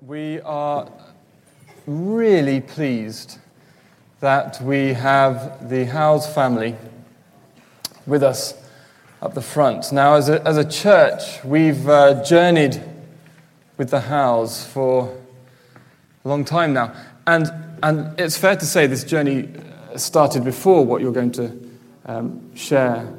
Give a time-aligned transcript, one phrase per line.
[0.00, 0.88] we are
[1.86, 3.38] really pleased
[4.20, 6.76] that we have the Howes family
[8.06, 8.54] with us
[9.20, 9.90] up the front.
[9.90, 12.80] Now, as a, as a church, we've uh, journeyed
[13.76, 15.18] with the Howes for
[16.24, 16.94] a long time now.
[17.26, 17.50] And,
[17.82, 19.48] and it's fair to say this journey
[19.96, 21.58] started before what you're going to
[22.06, 23.12] um, share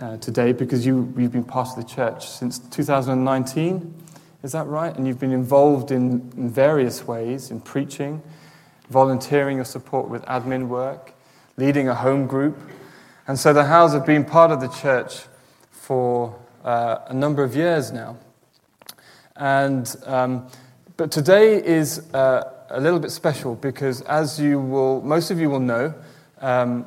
[0.00, 3.94] uh, today because you, you've been part of the church since 2019.
[4.42, 4.96] Is that right?
[4.96, 8.22] And you've been involved in, in various ways in preaching,
[8.88, 11.12] volunteering your support with admin work,
[11.56, 12.58] leading a home group.
[13.26, 15.22] And so the Howes have been part of the church
[15.70, 18.16] for uh, a number of years now.
[19.36, 20.48] And, um,
[20.96, 25.50] but today is uh, a little bit special because, as you will, most of you
[25.50, 25.94] will know,
[26.40, 26.86] um,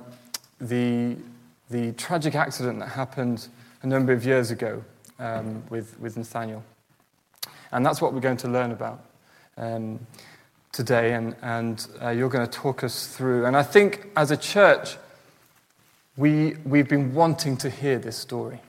[0.60, 1.18] the,
[1.70, 3.48] the tragic accident that happened
[3.84, 4.84] a number of years ago
[5.20, 6.64] um, with, with Nathaniel.
[7.74, 9.04] And that's what we're going to learn about
[9.58, 10.00] um,
[10.72, 13.46] today, and, and uh, you're going to talk us through.
[13.46, 14.96] And I think as a church,
[16.16, 18.62] we, we've been wanting to hear this story.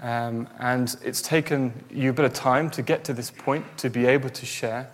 [0.00, 3.88] Um, and it's taken you a bit of time to get to this point to
[3.88, 4.90] be able to share.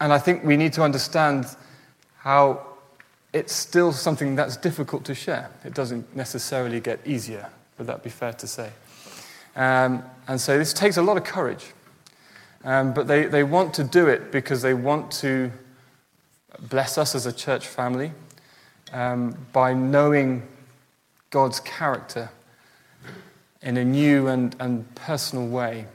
[0.00, 1.46] And I think we need to understand
[2.16, 2.66] how
[3.32, 5.48] it's still something that's difficult to share.
[5.64, 8.70] It doesn't necessarily get easier, would that be fair to say?
[9.54, 11.66] Um, and so this takes a lot of courage.
[12.64, 15.50] Um, but they, they want to do it because they want to
[16.68, 18.12] bless us as a church family
[18.92, 20.46] um, by knowing
[21.30, 22.30] God's character
[23.62, 25.86] in a new and, and personal way.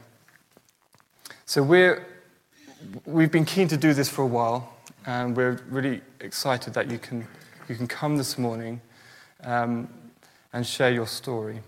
[1.46, 2.06] So we're,
[3.06, 4.74] we've been keen to do this for a while,
[5.06, 7.26] and we're really excited that you can,
[7.68, 8.80] you can come this morning
[9.44, 9.88] um,
[10.52, 11.60] and share your story.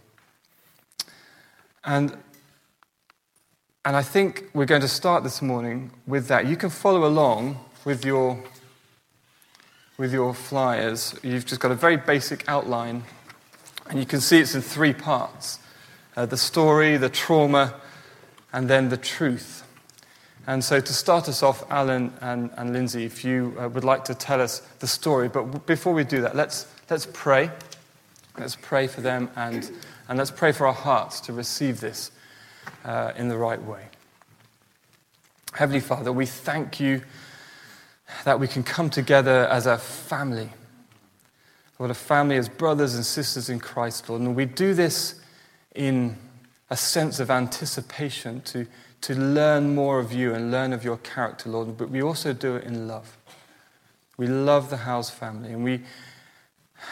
[1.85, 2.17] And
[3.85, 6.47] and I think we're going to start this morning with that.
[6.47, 8.43] You can follow along with your,
[9.97, 11.19] with your flyers.
[11.23, 13.05] You've just got a very basic outline,
[13.89, 15.59] and you can see it's in three parts
[16.17, 17.75] uh, the story, the trauma,
[18.53, 19.65] and then the truth.
[20.47, 24.05] And so, to start us off, Alan and, and Lindsay, if you uh, would like
[24.07, 25.29] to tell us the story.
[25.29, 27.51] But before we do that, let's, let's pray.
[28.37, 29.71] Let's pray for them and,
[30.09, 32.11] and let's pray for our hearts to receive this
[32.85, 33.87] uh, in the right way.
[35.53, 37.03] Heavenly Father, we thank you
[38.25, 40.51] that we can come together as a family.
[41.79, 44.23] Lord, a family as brothers and sisters in Christ, Lord.
[44.23, 45.21] And we do this
[45.75, 46.17] in
[46.69, 48.67] a sense of anticipation to,
[49.03, 51.77] to learn more of you and learn of your character, Lord.
[51.77, 53.17] But we also do it in love.
[54.17, 55.81] We love the Howes family, and we,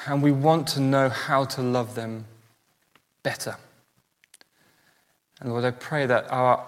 [0.06, 2.24] and we want to know how to love them
[3.22, 3.56] better.
[5.41, 6.66] And Lord, I pray that our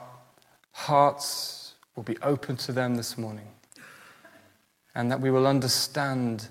[0.72, 3.48] hearts will be open to them this morning
[4.94, 6.48] and that we will understand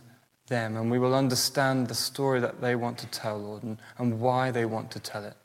[0.48, 4.20] them and we will understand the story that they want to tell, Lord, and, and
[4.20, 5.36] why they want to tell it.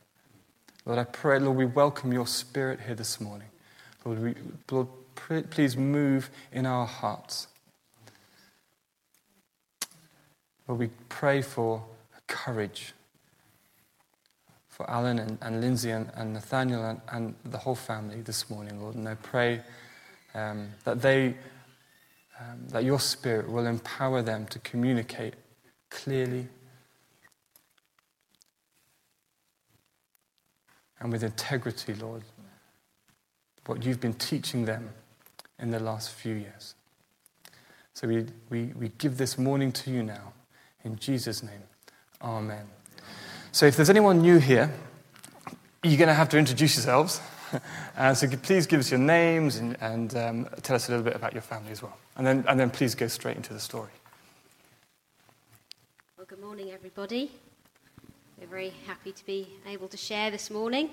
[0.85, 3.47] Lord, I pray, Lord, we welcome your spirit here this morning.
[4.03, 4.35] Lord, we,
[4.69, 4.87] Lord
[5.49, 7.47] please move in our hearts.
[10.67, 11.83] Lord, we pray for
[12.27, 12.93] courage
[14.75, 18.81] for Alan and, and Lindsay and, and Nathaniel and, and, the whole family this morning,
[18.81, 18.95] Lord.
[18.95, 19.61] And I pray
[20.33, 21.27] um, that they,
[22.37, 25.35] um, that your Spirit will empower them to communicate
[25.89, 26.49] clearly
[30.99, 32.23] and with integrity, Lord,
[33.67, 34.89] what you've been teaching them
[35.57, 36.75] in the last few years.
[37.93, 40.33] So we, we, we give this morning to you now.
[40.83, 41.63] In Jesus' name,
[42.21, 42.65] amen.
[43.55, 44.69] So if there's anyone new here,
[45.81, 47.21] you're going to have to introduce yourselves.
[47.97, 51.15] Uh, so please give us your names and, and um, tell us a little bit
[51.15, 51.95] about your family as well.
[52.17, 53.91] And then, and then please go straight into the story.
[56.17, 57.31] Well, good morning, everybody.
[58.37, 60.89] We're very happy to be able to share this morning.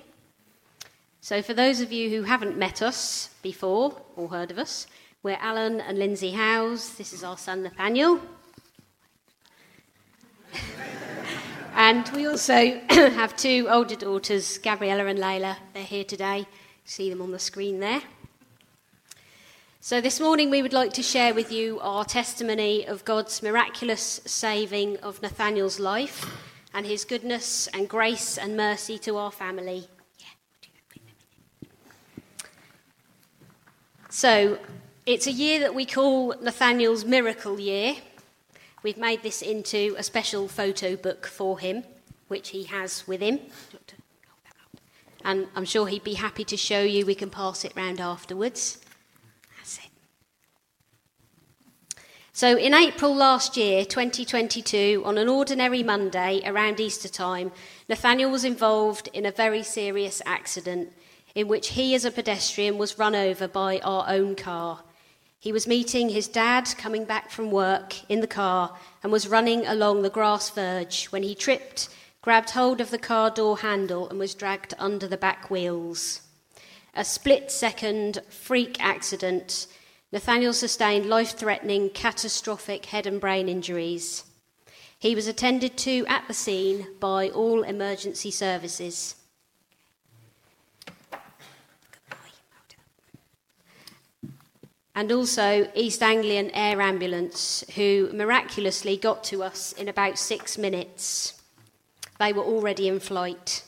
[1.21, 4.87] So, for those of you who haven't met us before or heard of us,
[5.25, 6.95] we're Alan and Lindsay Howes.
[6.95, 8.21] This is our son Nathaniel.
[11.75, 15.57] And we also have two older daughters, Gabriella and Layla.
[15.73, 16.47] They're here today.
[16.85, 18.03] See them on the screen there.
[19.81, 24.21] So, this morning we would like to share with you our testimony of God's miraculous
[24.27, 26.31] saving of Nathaniel's life
[26.75, 29.89] and his goodness and grace and mercy to our family.
[34.11, 34.59] So,
[35.07, 37.97] it's a year that we call Nathaniel's miracle year
[38.83, 41.85] We've made this into a special photo book for him,
[42.27, 43.39] which he has with him.
[45.25, 47.07] And I'm sure he'd be happy to show you.
[47.07, 48.79] We can pass it round afterwards.
[49.57, 49.91] That's it.
[52.33, 57.53] So, in April last year, 2022, on an ordinary Monday around Easter time,
[57.89, 60.93] Nathaniel was involved in a very serious accident
[61.37, 64.83] in which he, as a pedestrian, was run over by our own car.
[65.43, 69.67] He was meeting his dad coming back from work in the car and was running
[69.67, 71.89] along the grass verge when he tripped,
[72.21, 76.21] grabbed hold of the car door handle, and was dragged under the back wheels.
[76.95, 79.67] A split second freak accident
[80.13, 84.23] Nathaniel sustained life threatening, catastrophic head and brain injuries.
[84.97, 89.17] He was attended to at the scene by all emergency services.
[94.95, 101.41] And also East Anglian Air Ambulance, who miraculously got to us in about six minutes.
[102.19, 103.65] They were already in flight.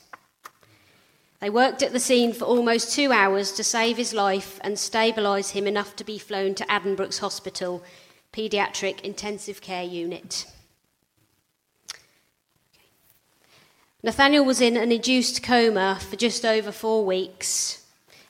[1.39, 5.51] They worked at the scene for almost two hours to save his life and stabilise
[5.51, 7.83] him enough to be flown to Addenbrooke's Hospital,
[8.31, 10.45] paediatric intensive care unit.
[14.01, 17.84] Nathaniel was in an induced coma for just over four weeks.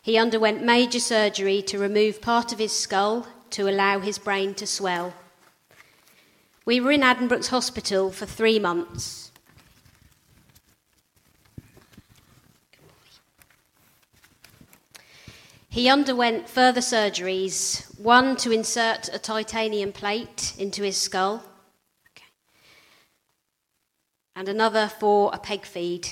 [0.05, 4.67] He underwent major surgery to remove part of his skull to allow his brain to
[4.67, 5.15] swell.
[6.63, 9.31] We were in Addenbrooke's Hospital for three months.
[15.69, 21.41] He underwent further surgeries, one to insert a titanium plate into his skull,
[24.35, 26.09] and another for a peg feed.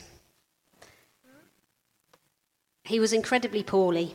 [2.86, 4.14] He was incredibly poorly.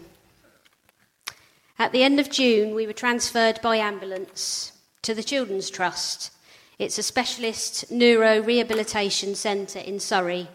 [1.79, 4.73] At the end of June, we were transferred by ambulance
[5.03, 6.33] to the Children's Trust.
[6.79, 10.49] It's a specialist neuro rehabilitation centre in Surrey,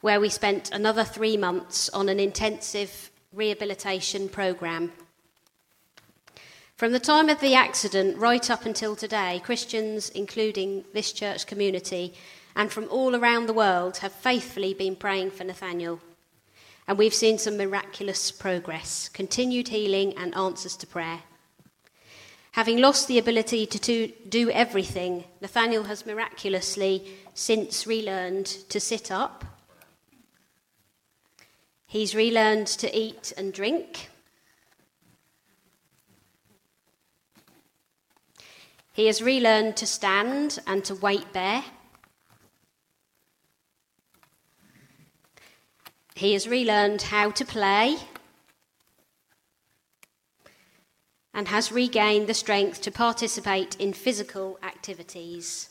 [0.00, 4.92] where we spent another three months on an intensive rehabilitation programme.
[6.76, 12.14] From the time of the accident right up until today, Christians, including this church community,
[12.56, 16.00] and from all around the world, have faithfully been praying for Nathaniel.
[16.86, 21.20] And we've seen some miraculous progress, continued healing, and answers to prayer.
[22.52, 27.04] Having lost the ability to do everything, Nathaniel has miraculously
[27.34, 29.44] since relearned to sit up,
[31.94, 34.10] He's relearned to eat and drink.
[38.92, 41.62] He has relearned to stand and to weight bear.
[46.14, 47.96] He has relearned how to play
[51.34, 55.70] and has regained the strength to participate in physical activities.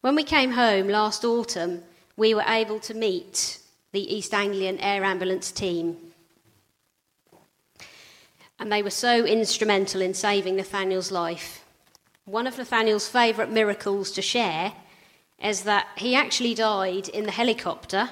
[0.00, 1.82] When we came home last autumn,
[2.16, 3.58] we were able to meet
[3.92, 5.96] the East Anglian Air Ambulance team.
[8.60, 11.59] And they were so instrumental in saving Nathaniel's life.
[12.30, 14.72] One of Nathaniel's favourite miracles to share
[15.42, 18.08] is that he actually died in the helicopter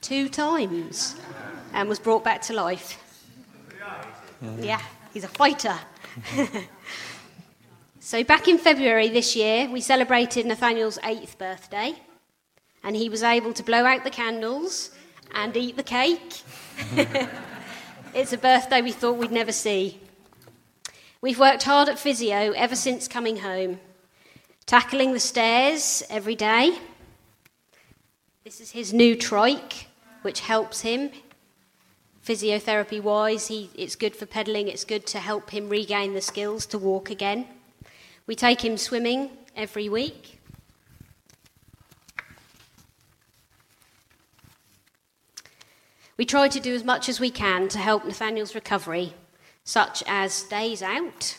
[0.00, 1.14] two times
[1.72, 3.00] and was brought back to life.
[4.58, 4.80] Yeah,
[5.14, 5.78] he's a fighter.
[8.02, 11.94] So, back in February this year, we celebrated Nathaniel's eighth birthday,
[12.82, 14.90] and he was able to blow out the candles
[15.32, 16.42] and eat the cake.
[18.14, 20.00] it's a birthday we thought we'd never see.
[21.22, 23.78] We've worked hard at physio ever since coming home,
[24.64, 26.78] tackling the stairs every day.
[28.42, 29.88] This is his new trike,
[30.22, 31.10] which helps him
[32.26, 33.50] physiotherapy wise.
[33.50, 37.46] it's good for pedalling, it's good to help him regain the skills to walk again.
[38.26, 40.40] We take him swimming every week.
[46.16, 49.12] We try to do as much as we can to help Nathaniel's recovery,
[49.70, 51.38] such as days out.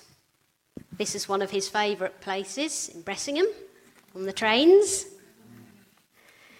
[0.98, 3.48] This is one of his favourite places in Bressingham
[4.16, 5.06] on the trains.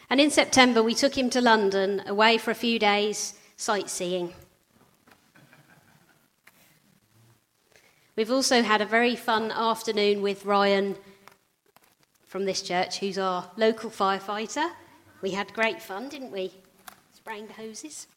[0.10, 4.34] And in September, we took him to London away for a few days sightseeing.
[8.18, 10.98] We've also had a very fun afternoon with Ryan
[12.28, 14.70] from this church, who's our local firefighter.
[15.22, 16.52] We had great fun, didn't we?
[17.14, 18.08] Spraying the hoses.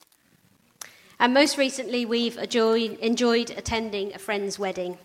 [1.19, 4.99] And most recently, we've enjoyed, enjoyed attending a friend's wedding.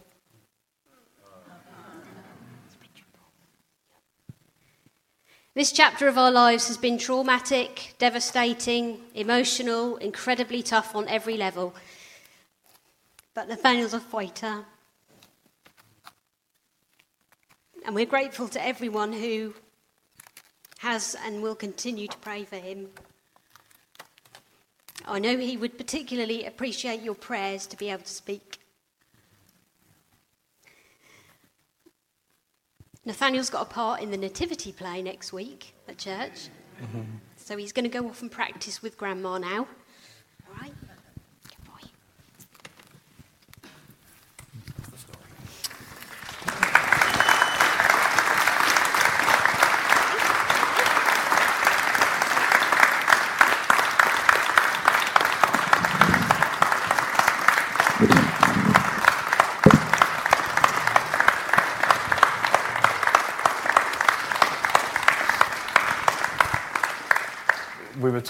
[5.56, 11.76] This chapter of our lives has been traumatic, devastating, emotional, incredibly tough on every level.
[13.34, 14.66] But Nathaniel's a fighter,
[17.90, 19.56] And we're grateful to everyone who
[20.78, 22.90] has and will continue to pray for him.
[25.10, 28.60] I know he would particularly appreciate your prayers to be able to speak.
[33.06, 36.50] Nathaniel's got a part in the nativity play next week at church.
[36.82, 37.02] Mm-hmm.
[37.38, 39.68] So he's going to go off and practice with Grandma now.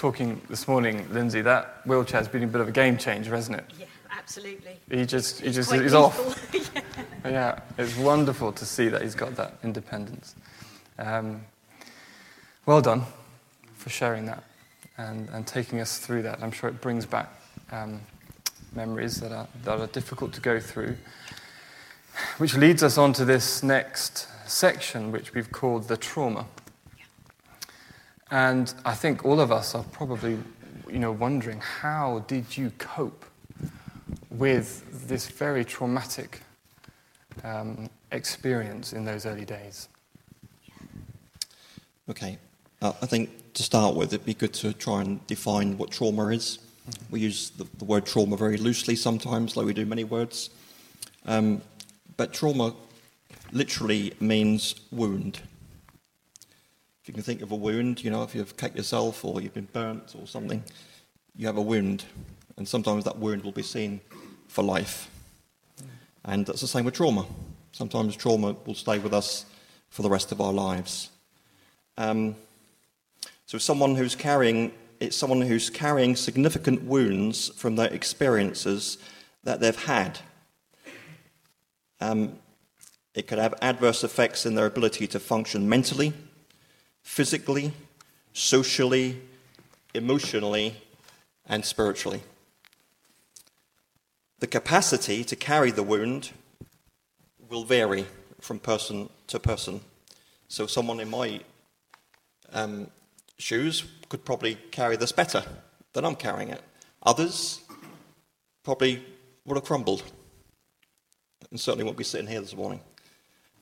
[0.00, 3.64] Talking this morning, Lindsay, that wheelchair's been a bit of a game changer, hasn't it?
[3.78, 4.78] Yeah, absolutely.
[4.90, 6.48] He just, he just, he's off.
[7.22, 7.30] yeah.
[7.30, 7.60] yeah.
[7.76, 10.36] it's wonderful to see that he's got that independence.
[10.98, 11.44] Um,
[12.64, 13.02] well done
[13.74, 14.42] for sharing that
[14.96, 16.42] and, and taking us through that.
[16.42, 17.28] I'm sure it brings back
[17.70, 18.00] um,
[18.72, 20.96] memories that are, that are difficult to go through.
[22.38, 26.46] Which leads us on to this next section, which we've called the trauma.
[28.30, 30.38] And I think all of us are probably,
[30.88, 33.24] you know, wondering how did you cope
[34.30, 36.40] with this very traumatic
[37.42, 39.88] um, experience in those early days?
[42.08, 42.38] Okay,
[42.82, 46.28] uh, I think to start with, it'd be good to try and define what trauma
[46.28, 46.58] is.
[46.88, 47.12] Mm-hmm.
[47.12, 50.50] We use the, the, word trauma very loosely sometimes, like we do many words.
[51.26, 51.62] Um,
[52.16, 52.74] but trauma
[53.52, 55.40] literally means wound
[57.10, 59.66] you can think of a wound, you know, if you've cut yourself or you've been
[59.72, 60.62] burnt or something,
[61.34, 62.04] you have a wound.
[62.56, 64.00] And sometimes that wound will be seen
[64.46, 65.10] for life.
[66.24, 67.26] And that's the same with trauma.
[67.72, 69.44] Sometimes trauma will stay with us
[69.88, 71.10] for the rest of our lives.
[71.98, 72.36] Um,
[73.44, 78.98] so someone who's carrying it's someone who's carrying significant wounds from their experiences
[79.42, 80.20] that they've had.
[82.00, 82.38] Um,
[83.16, 86.12] it could have adverse effects in their ability to function mentally,
[87.02, 87.72] physically,
[88.32, 89.20] socially,
[89.94, 90.76] emotionally,
[91.46, 92.22] and spiritually.
[94.38, 96.30] The capacity to carry the wound
[97.48, 98.06] will vary
[98.40, 99.80] from person to person.
[100.48, 101.40] So, someone in my
[102.52, 102.88] um,
[103.38, 105.44] shoes could probably carry this better
[105.92, 106.62] than I'm carrying it.
[107.02, 107.60] Others
[108.62, 109.04] probably
[109.44, 110.02] would have crumbled
[111.50, 112.80] and certainly won't be sitting here this morning.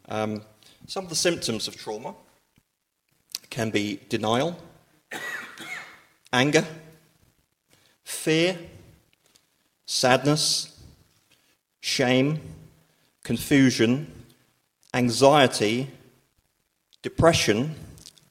[0.09, 0.43] Um,
[0.87, 2.15] some of the symptoms of trauma
[3.51, 4.57] can be denial,
[6.33, 6.65] anger,
[8.05, 8.59] fear,
[9.87, 10.79] sadness,
[11.81, 12.41] shame,
[13.23, 14.11] confusion,
[14.95, 15.89] anxiety,
[17.03, 17.75] depression,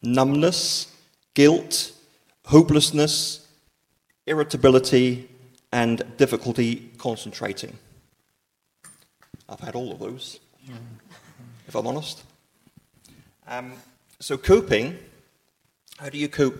[0.01, 0.93] numbness,
[1.33, 1.91] guilt,
[2.45, 3.47] hopelessness,
[4.25, 5.29] irritability,
[5.71, 7.77] and difficulty concentrating.
[9.49, 10.39] I've had all of those,
[11.67, 12.23] if I'm honest.
[13.47, 13.73] Um,
[14.19, 14.97] so, coping,
[15.97, 16.59] how do you cope?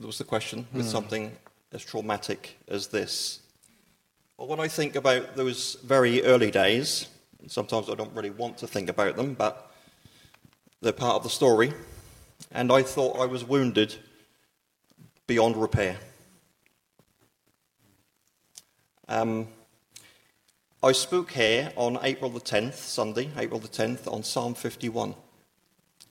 [0.00, 0.90] That was the question, with mm.
[0.90, 1.32] something
[1.72, 3.40] as traumatic as this.
[4.36, 7.06] Well, when I think about those very early days,
[7.46, 9.70] sometimes I don't really want to think about them, but
[10.80, 11.72] they're part of the story,
[12.50, 13.94] and I thought I was wounded
[15.28, 15.96] beyond repair.
[19.08, 19.46] Um,
[20.82, 25.14] I spoke here on April the 10th, Sunday, April the 10th, on Psalm 51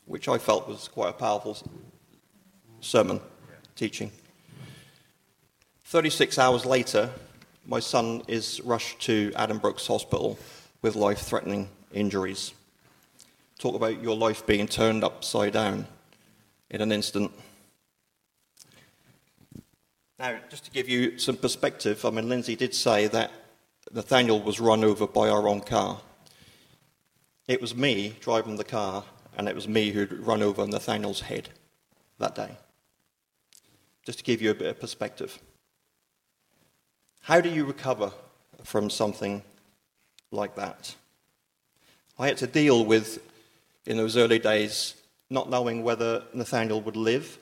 [0.08, 1.58] which I felt was quite a powerful
[2.80, 3.20] sermon
[3.76, 4.12] teaching.
[5.84, 7.12] 36 hours later,
[7.66, 10.40] my son is rushed to Addenbrooke's Hospital
[10.82, 12.54] with life threatening injuries.
[13.60, 15.88] Talk about your life being turned upside down
[16.70, 17.32] in an instant.
[20.20, 23.32] Now, just to give you some perspective, I mean, Lindsay did say that
[23.92, 26.00] Nathaniel was run over by our own car.
[27.48, 29.04] It was me driving the car
[29.38, 31.50] and it was me who'd run over Nathaniel's head
[32.18, 32.58] that day.
[34.04, 35.40] Just to give you a bit of perspective.
[37.22, 38.12] How do you recover
[38.64, 39.44] from something
[40.32, 40.96] like that?
[42.18, 43.20] I had to deal with,
[43.86, 44.96] in those early days,
[45.30, 47.38] not knowing whether Nathaniel would live,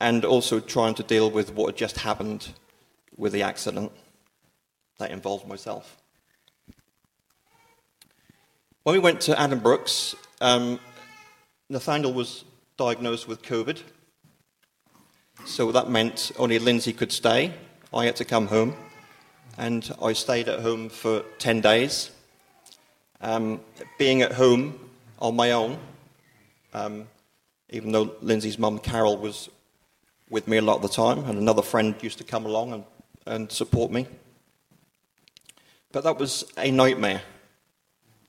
[0.00, 2.48] and also trying to deal with what had just happened
[3.16, 3.92] with the accident
[4.98, 5.98] that involved myself.
[8.86, 10.78] When we went to Addenbrooke's, um,
[11.68, 12.44] Nathaniel was
[12.76, 13.82] diagnosed with COVID.
[15.44, 17.52] So that meant only Lindsay could stay.
[17.92, 18.76] I had to come home.
[19.58, 22.12] And I stayed at home for 10 days.
[23.20, 23.60] Um,
[23.98, 24.78] being at home
[25.18, 25.78] on my own,
[26.72, 27.08] um,
[27.70, 29.50] even though Lindsay's mum, Carol, was
[30.30, 32.84] with me a lot of the time, and another friend used to come along and,
[33.26, 34.06] and support me.
[35.90, 37.22] But that was a nightmare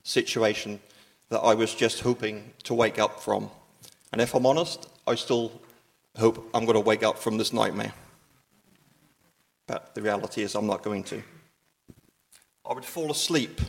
[0.02, 0.80] situation
[1.28, 3.50] that I was just hoping to wake up from.
[4.12, 5.52] And if I'm honest, I still
[6.16, 7.92] hope I'm going to wake up from this nightmare.
[9.66, 11.22] But the reality is, I'm not going to.
[12.68, 13.60] I would fall asleep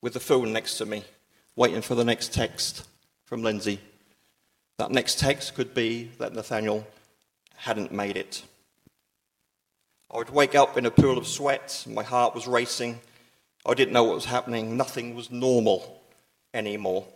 [0.00, 1.04] with the phone next to me,
[1.56, 2.86] waiting for the next text
[3.24, 3.80] from Lindsay.
[4.78, 6.86] That next text could be that Nathaniel
[7.56, 8.42] hadn't made it.
[10.10, 13.00] I would wake up in a pool of sweat, my heart was racing.
[13.64, 16.02] I didn't know what was happening, nothing was normal
[16.52, 17.06] anymore.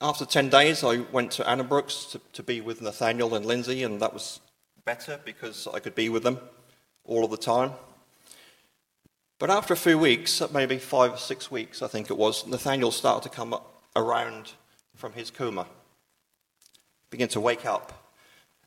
[0.00, 4.00] After 10 days, I went to Addenbrooke's to, to be with Nathaniel and Lindsay, and
[4.00, 4.40] that was
[4.84, 6.40] better because I could be with them
[7.04, 7.72] all of the time.
[9.38, 12.90] But after a few weeks, maybe five or six weeks, I think it was, Nathaniel
[12.90, 13.56] started to come
[13.96, 14.52] around
[14.94, 15.66] from his coma,
[17.10, 18.14] begin to wake up.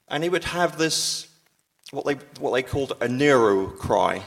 [0.07, 1.27] And he would have this,
[1.91, 4.23] what they, what they called a neuro cry,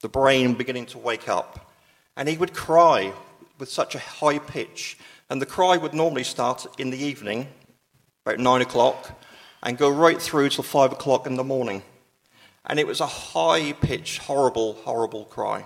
[0.00, 1.72] the brain beginning to wake up.
[2.16, 3.12] And he would cry
[3.58, 4.98] with such a high pitch.
[5.28, 7.48] And the cry would normally start in the evening,
[8.24, 9.20] about nine o'clock,
[9.62, 11.82] and go right through till five o'clock in the morning.
[12.64, 15.64] And it was a high pitched, horrible, horrible cry.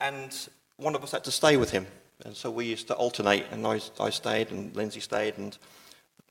[0.00, 0.36] And
[0.76, 1.86] one of us had to stay with him.
[2.24, 5.36] And so we used to alternate, and I, I stayed, and Lindsay stayed.
[5.38, 5.56] And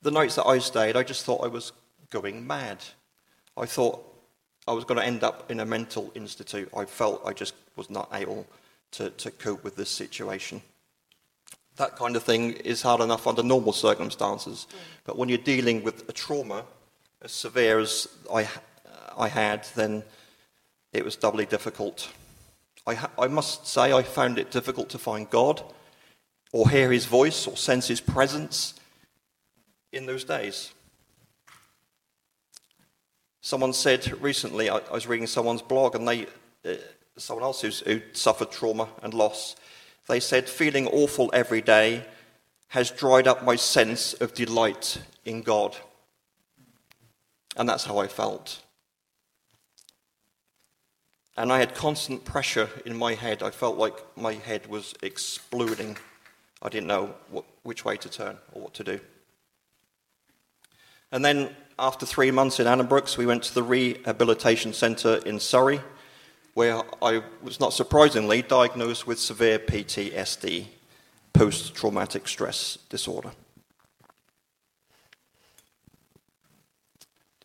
[0.02, 1.72] the nights that I stayed, I just thought I was
[2.10, 2.84] going mad.
[3.58, 4.04] I thought
[4.68, 6.70] I was going to end up in a mental institute.
[6.76, 8.46] I felt I just was not able
[8.92, 10.62] to, to cope with this situation.
[11.78, 14.68] That kind of thing is hard enough under normal circumstances.
[15.04, 16.64] But when you're dealing with a trauma
[17.22, 18.48] as severe as I,
[19.18, 20.04] I had, then
[20.94, 22.10] it was doubly difficult.
[22.88, 25.62] I, I must say, I found it difficult to find God
[26.54, 28.76] or hear his voice or sense his presence
[29.92, 30.74] in those days.
[33.46, 36.26] Someone said recently, I, I was reading someone's blog, and they,
[36.66, 36.78] uh,
[37.16, 39.56] someone else who's, who suffered trauma and loss,
[40.08, 42.04] they said, feeling awful every day
[42.70, 45.78] has dried up my sense of delight in God.
[47.56, 48.64] And that's how I felt.
[51.38, 53.44] And I had constant pressure in my head.
[53.44, 55.98] I felt like my head was exploding.
[56.64, 59.00] I didn't know what, which way to turn or what to do.
[61.12, 65.82] And then, after three months in Addenbrooke's, we went to the rehabilitation centre in Surrey,
[66.54, 70.68] where I was not surprisingly diagnosed with severe PTSD,
[71.34, 73.32] post traumatic stress disorder.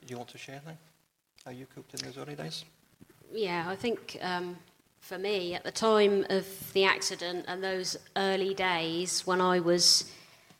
[0.00, 0.78] Did you want to share anything?
[1.44, 2.64] How you coped in those early days?
[3.32, 4.56] yeah, I think um,
[5.00, 10.12] for me, at the time of the accident and those early days when I was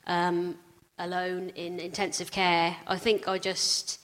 [0.06, 0.56] um,
[1.00, 3.98] alone in intensive care, I think I just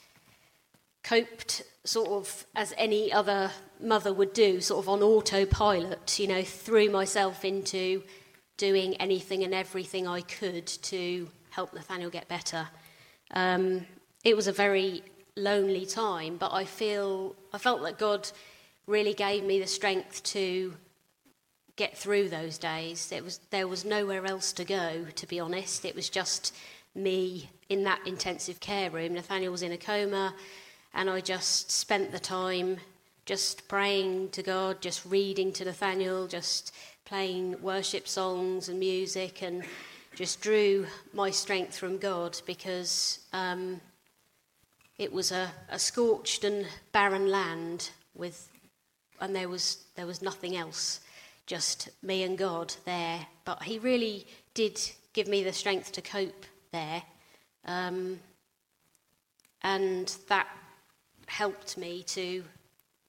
[1.04, 6.42] coped sort of as any other mother would do, sort of on autopilot, you know,
[6.42, 8.02] threw myself into
[8.56, 12.68] doing anything and everything I could to help Nathaniel get better.
[13.32, 13.86] Um,
[14.24, 15.02] it was a very
[15.36, 18.28] lonely time, but I feel I felt that God
[18.86, 20.74] really gave me the strength to
[21.76, 23.08] get through those days.
[23.08, 25.84] There was, there was nowhere else to go, to be honest.
[25.84, 26.54] It was just
[26.96, 29.14] me in that intensive care room.
[29.14, 30.34] Nathaniel was in a coma,
[30.94, 32.78] and I just spent the time
[33.24, 36.72] just praying to God, just reading to Nathaniel, just
[37.04, 39.64] playing worship songs and music, and
[40.14, 43.80] just drew my strength from God because um,
[44.98, 48.48] it was a, a scorched and barren land with
[49.20, 51.00] and there was there was nothing else,
[51.46, 53.26] just me and God there.
[53.44, 54.80] But He really did
[55.12, 56.44] give me the strength to cope
[56.76, 57.02] there,
[57.64, 58.18] um,
[59.62, 60.48] and that
[61.26, 62.44] helped me to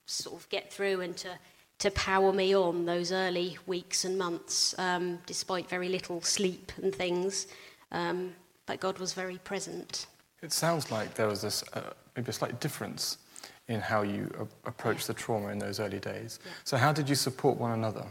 [0.05, 1.31] sort of get through and to
[1.79, 6.95] to power me on those early weeks and months, um, despite very little sleep and
[6.95, 7.45] things.
[7.91, 8.33] Um,
[8.65, 10.07] but God was very present.
[10.41, 13.19] It sounds like there was this uh, maybe a slight difference
[13.67, 16.39] in how you a- approach the trauma in those early days.
[16.43, 16.51] Yeah.
[16.63, 18.05] So, how did you support one another?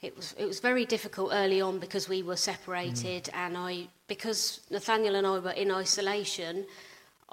[0.00, 3.34] It was it was very difficult early on because we were separated, mm.
[3.34, 6.66] and I because Nathaniel and I were in isolation.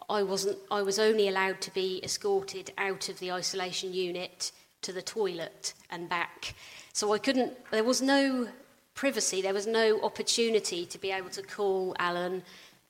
[0.10, 0.58] I wasn't.
[0.72, 4.52] I was only allowed to be escorted out of the isolation unit
[4.82, 6.56] to the toilet and back.
[6.94, 7.54] So I couldn't.
[7.72, 8.48] There was no
[8.96, 9.42] privacy.
[9.42, 12.44] There was no opportunity to be able to call Alan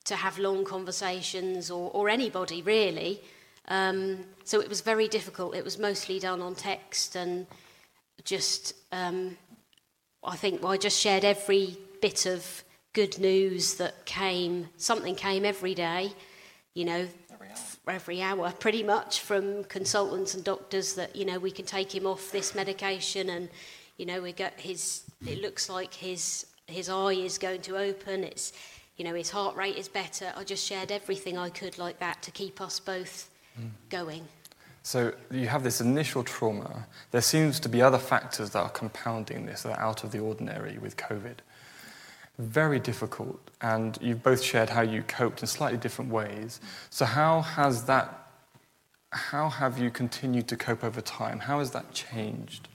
[0.05, 3.21] to have long conversations or, or anybody really.
[3.67, 5.55] Um, so it was very difficult.
[5.55, 7.47] It was mostly done on text and
[8.23, 9.37] just, um,
[10.25, 15.75] I think I just shared every bit of good news that came, something came every
[15.75, 16.11] day,
[16.73, 17.93] you know, every hour.
[17.93, 22.07] every hour pretty much from consultants and doctors that, you know, we can take him
[22.07, 23.49] off this medication and,
[23.97, 28.23] you know, we got his, it looks like his, his eye is going to open,
[28.23, 28.53] it's,
[28.97, 30.33] you know, his heart rate is better.
[30.35, 33.69] I just shared everything I could like that to keep us both mm.
[33.89, 34.25] going.
[34.85, 36.85] So you have this initial trauma.
[37.09, 40.19] There seems to be other factors that are compounding this, that are out of the
[40.19, 41.37] ordinary with COVID.
[42.37, 46.61] Very difficult, and you've both shared how you coped in slightly different ways.
[46.91, 48.27] So how has that?
[49.09, 51.39] How have you continued to cope over time?
[51.39, 52.67] How has that changed?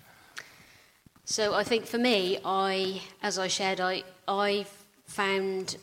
[1.25, 4.67] So I think for me, I, as I shared, I I
[5.05, 5.77] found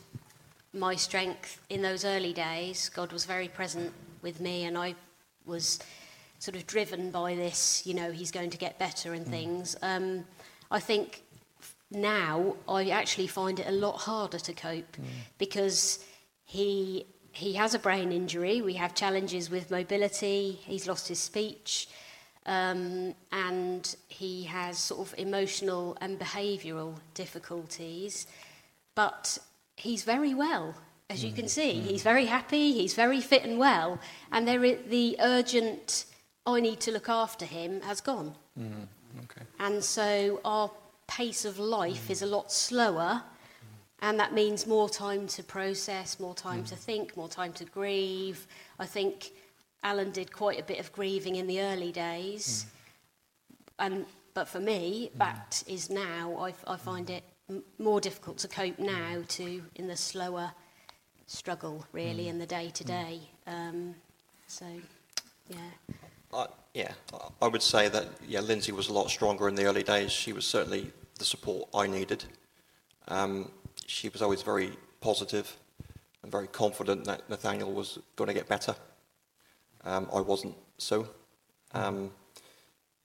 [0.74, 2.90] my strength in those early days.
[2.90, 4.94] God was very present with me, and I
[5.46, 5.78] was
[6.38, 9.30] sort of driven by this, you know, he's going to get better and mm.
[9.30, 9.76] things.
[9.82, 10.24] Um,
[10.70, 11.22] I think
[11.90, 15.04] now I actually find it a lot harder to cope mm.
[15.38, 16.04] because
[16.44, 18.62] he he has a brain injury.
[18.62, 20.58] We have challenges with mobility.
[20.62, 21.88] He's lost his speech.
[22.46, 28.26] Um, and he has sort of emotional and behavioural difficulties.
[28.94, 29.38] But
[29.76, 30.74] he's very well,
[31.10, 31.50] as you can mm.
[31.50, 31.74] see.
[31.74, 34.00] He's very happy, he's very fit and well,
[34.32, 36.06] and there is, the urgent,
[36.48, 38.34] I need to look after him, has gone.
[38.58, 38.86] Mm,
[39.24, 39.42] okay.
[39.60, 40.70] And so our
[41.06, 42.10] pace of life mm.
[42.10, 43.22] is a lot slower,
[44.00, 46.68] and that means more time to process, more time mm.
[46.68, 48.46] to think, more time to grieve.
[48.78, 49.32] I think
[49.82, 53.84] Alan did quite a bit of grieving in the early days, mm.
[53.84, 55.18] and but for me, mm.
[55.18, 57.24] that is now I, I find it
[57.78, 60.52] more difficult to cope now to in the slower
[61.26, 62.30] struggle really mm.
[62.30, 63.20] in the day to day.
[64.46, 64.64] So,
[65.48, 65.56] yeah.
[66.32, 66.92] Uh, yeah,
[67.40, 70.12] I would say that yeah, Lindsay was a lot stronger in the early days.
[70.12, 72.24] She was certainly the support I needed.
[73.08, 73.50] Um,
[73.86, 75.56] she was always very positive
[76.22, 78.74] and very confident that Nathaniel was going to get better.
[79.84, 81.08] Um, I wasn't so.
[81.72, 82.10] Um,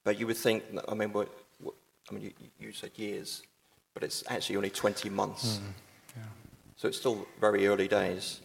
[0.04, 1.76] but you would think, I mean, what, what,
[2.12, 3.44] I mean, you, you said years
[3.94, 5.58] but it's actually only 20 months.
[5.58, 5.62] Mm,
[6.18, 6.24] yeah.
[6.76, 8.42] So it's still very early days.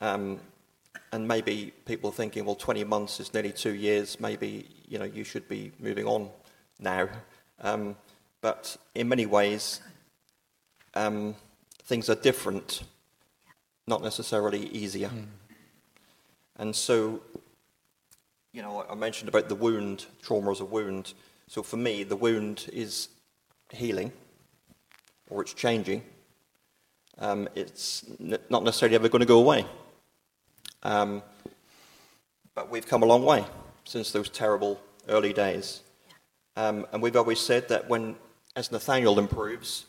[0.00, 0.40] Um,
[1.12, 4.20] and maybe people are thinking, well, 20 months is nearly two years.
[4.20, 6.30] Maybe you know you should be moving on
[6.78, 7.08] now.
[7.60, 7.96] Um,
[8.40, 9.80] but in many ways,
[10.94, 11.34] um,
[11.84, 12.82] things are different,
[13.86, 15.08] not necessarily easier.
[15.08, 15.26] Mm.
[16.56, 17.20] And so,
[18.52, 21.14] you know, I mentioned about the wound, trauma as a wound.
[21.48, 23.08] So for me, the wound is
[23.70, 24.12] healing
[25.28, 26.02] or it's changing,
[27.18, 29.64] um, it's n- not necessarily ever going to go away.
[30.82, 31.22] Um,
[32.54, 33.44] but we've come a long way
[33.84, 35.82] since those terrible early days.
[36.56, 38.16] Um, and we've always said that when,
[38.56, 39.86] as Nathaniel improves,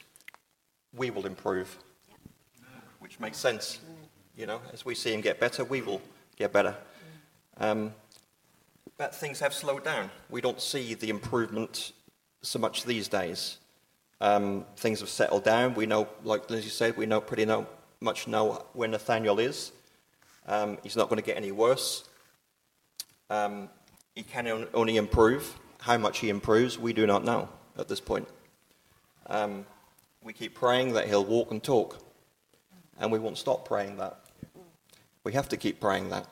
[0.94, 1.78] we will improve,
[3.00, 3.80] which makes sense.
[4.36, 6.02] You know, as we see him get better, we will
[6.38, 6.76] get better.
[7.58, 7.94] Um,
[8.98, 10.10] but things have slowed down.
[10.30, 11.92] We don't see the improvement
[12.42, 13.58] so much these days.
[14.20, 15.74] Um, things have settled down.
[15.74, 17.68] We know, like Lindsay said, we know pretty know,
[18.00, 19.72] much know where Nathaniel is.
[20.48, 22.04] Um, he's not going to get any worse.
[23.30, 23.70] Um,
[24.16, 25.58] he can only improve.
[25.80, 28.28] How much he improves, we do not know at this point.
[29.28, 29.66] Um,
[30.24, 31.98] we keep praying that he'll walk and talk,
[33.00, 34.20] and we won't stop praying that.
[35.24, 36.28] We have to keep praying that.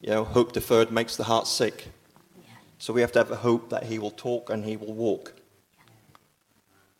[0.00, 1.88] You know, hope deferred makes the heart sick.
[2.78, 5.34] So we have to have a hope that he will talk and he will walk.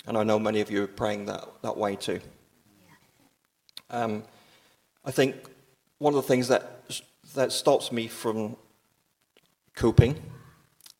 [0.07, 2.21] And I know many of you are praying that, that way too.
[3.91, 4.25] Um,
[5.05, 5.37] I think
[5.99, 6.83] one of the things that,
[7.35, 8.57] that stops me from
[9.75, 10.21] coping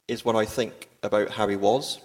[0.07, 2.01] is when I think about how he was.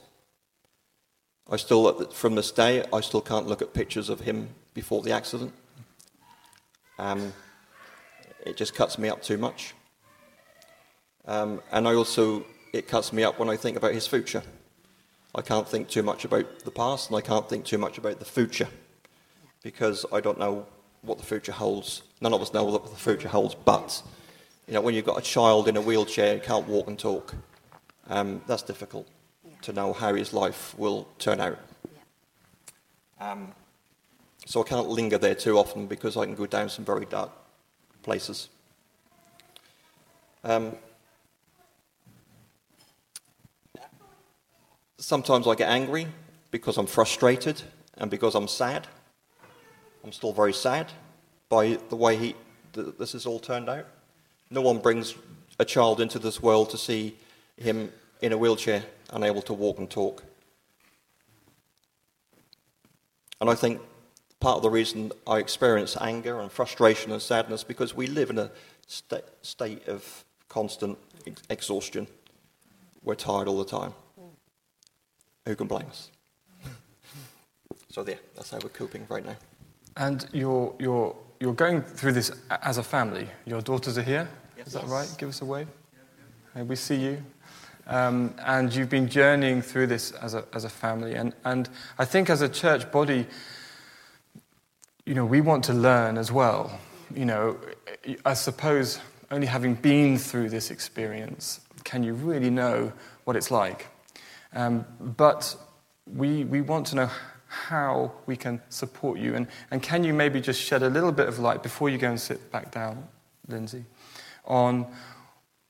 [1.50, 5.12] I still, from this day, I still can't look at pictures of him before the
[5.12, 5.54] accident.
[7.00, 7.34] Um,
[8.46, 9.74] it just cuts me up too much.
[11.26, 14.44] Um, and I also, it cuts me up when I think about his future.
[15.36, 18.20] I can't think too much about the past and I can't think too much about
[18.20, 18.68] the future
[19.64, 20.68] because I don't know
[21.02, 22.04] what the future holds.
[22.24, 24.02] None of us know what the future holds, but
[24.66, 27.36] you know, when you've got a child in a wheelchair and can't walk and talk,
[28.08, 29.06] um, that's difficult
[29.46, 29.52] yeah.
[29.64, 31.60] to know how his life will turn out.
[33.20, 33.32] Yeah.
[33.32, 33.52] Um,
[34.46, 37.30] so I can't linger there too often because I can go down some very dark
[38.04, 38.48] places.
[40.46, 40.78] Um,
[44.98, 46.08] Sometimes I get angry
[46.52, 47.62] because I'm frustrated
[47.98, 48.88] and because I'm sad.
[50.06, 50.88] I'm still very sad
[51.50, 52.36] by the way he,
[52.74, 53.86] th- this has all turned out.
[54.50, 55.16] No one brings
[55.60, 57.16] a child into this world to see
[57.58, 60.24] him in a wheelchair, unable to walk and talk.
[63.42, 63.82] And I think
[64.40, 68.40] part of the reason I experience anger and frustration and sadness because we live in
[68.40, 68.52] a
[68.88, 72.08] sta- state of constant ex- exhaustion.
[73.04, 73.94] We're tired all the time.
[75.46, 76.10] Who can blame us?
[77.90, 79.36] so, yeah, that's how we're coping right now.
[79.98, 83.28] And you're, you're, you're going through this as a family.
[83.46, 84.30] Your daughters are here.
[84.56, 84.68] Yes.
[84.68, 85.14] Is that right?
[85.18, 85.68] Give us a wave.
[86.54, 87.22] Hey, we see you.
[87.86, 91.16] Um, and you've been journeying through this as a, as a family.
[91.16, 91.68] And, and
[92.00, 93.28] I think as a church body,
[95.06, 96.80] you know, we want to learn as well.
[97.14, 97.58] You know,
[98.24, 102.94] I suppose only having been through this experience can you really know
[103.26, 103.88] what it's like.
[104.54, 105.58] Um, but
[106.08, 107.10] we, we want to know
[107.54, 109.36] how we can support you.
[109.36, 112.10] And, and can you maybe just shed a little bit of light before you go
[112.10, 113.08] and sit back down,
[113.48, 113.86] Lindsay,
[114.46, 114.88] on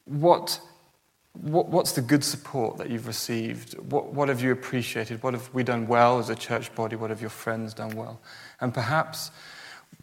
[0.05, 0.59] what,
[1.33, 3.77] what, what's the good support that you've received?
[3.91, 5.21] What, what have you appreciated?
[5.23, 6.95] What have we done well as a church body?
[6.95, 8.21] What have your friends done well?
[8.61, 9.31] And perhaps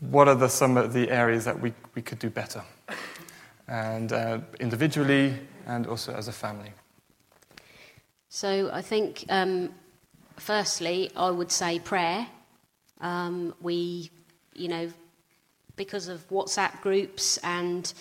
[0.00, 2.62] what are the, some of the areas that we, we could do better?
[3.68, 5.34] And uh, individually
[5.66, 6.72] and also as a family.
[8.28, 9.70] So I think, um,
[10.40, 12.26] firstly, I would say prayer.
[13.00, 14.11] Um, we,
[14.55, 14.92] you know,
[15.76, 17.92] because of WhatsApp groups and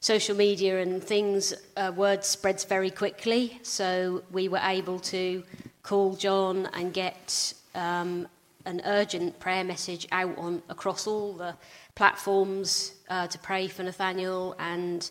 [0.00, 3.58] social media and things, uh, word spreads very quickly.
[3.62, 5.42] So we were able to
[5.82, 8.28] call John and get um,
[8.64, 11.54] an urgent prayer message out on across all the
[11.94, 15.10] platforms uh, to pray for Nathaniel, and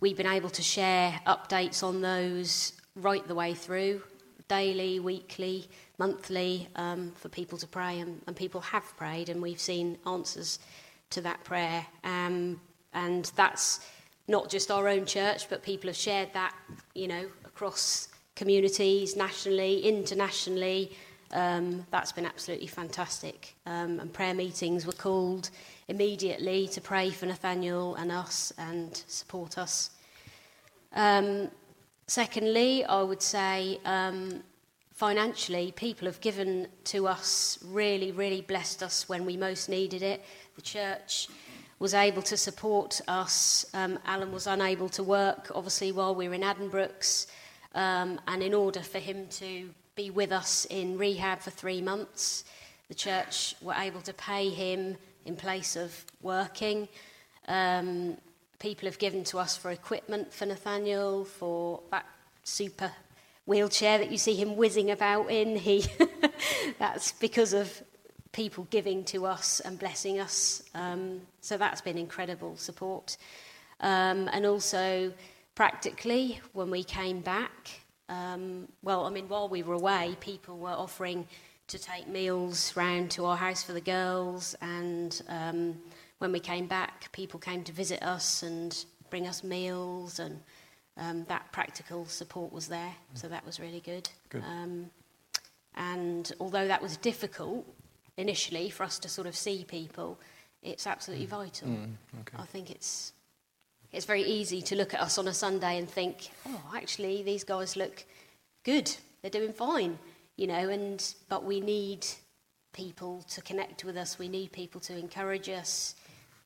[0.00, 4.02] we've been able to share updates on those right the way through,
[4.48, 5.66] daily, weekly,
[5.98, 10.58] monthly, um, for people to pray, and, and, people have prayed, and we've seen answers
[11.10, 12.60] to that prayer, um,
[12.92, 13.80] and that's
[14.28, 16.54] not just our own church, but people have shared that,
[16.94, 20.92] you know, across communities, nationally, internationally.
[21.32, 23.54] Um, that's been absolutely fantastic.
[23.66, 25.50] Um, and prayer meetings were called
[25.88, 29.90] immediately to pray for Nathaniel and us and support us.
[30.94, 31.50] Um,
[32.06, 34.42] secondly, I would say um,
[34.92, 40.24] financially, people have given to us, really, really blessed us when we most needed it.
[40.56, 41.28] The church
[41.78, 43.66] was able to support us.
[43.74, 47.26] Um, Alan was unable to work, obviously, while we were in Addenbrooke's.
[47.74, 52.44] Um, and in order for him to be with us in rehab for three months.
[52.88, 56.88] The church were able to pay him in place of working.
[57.48, 58.16] Um,
[58.64, 62.06] people have given to us for equipment for Nathaniel, for that
[62.44, 62.90] super
[63.44, 65.54] wheelchair that you see him whizzing about in.
[65.68, 65.84] He
[66.78, 67.82] that's because of
[68.32, 70.62] people giving to us and blessing us.
[70.74, 73.18] Um, so that's been incredible support.
[73.80, 75.12] Um, and also,
[75.54, 77.70] practically, when we came back,
[78.08, 81.28] um, well, I mean, while we were away, people were offering
[81.66, 85.76] to take meals round to our house for the girls, and um,
[86.18, 90.40] when we came back, people came to visit us and bring us meals, and
[90.96, 94.08] um, that practical support was there, so that was really good.
[94.28, 94.42] good.
[94.42, 94.90] Um,
[95.74, 97.66] and although that was difficult
[98.16, 100.18] initially for us to sort of see people,
[100.62, 101.30] it's absolutely mm.
[101.30, 101.68] vital.
[101.68, 102.36] Mm, okay.
[102.38, 103.12] I think it's
[103.92, 107.44] it's very easy to look at us on a Sunday and think, oh, actually, these
[107.44, 108.04] guys look
[108.64, 108.90] good.
[109.22, 109.98] They're doing fine,
[110.36, 110.68] you know.
[110.68, 112.06] And but we need
[112.72, 114.18] people to connect with us.
[114.18, 115.94] We need people to encourage us.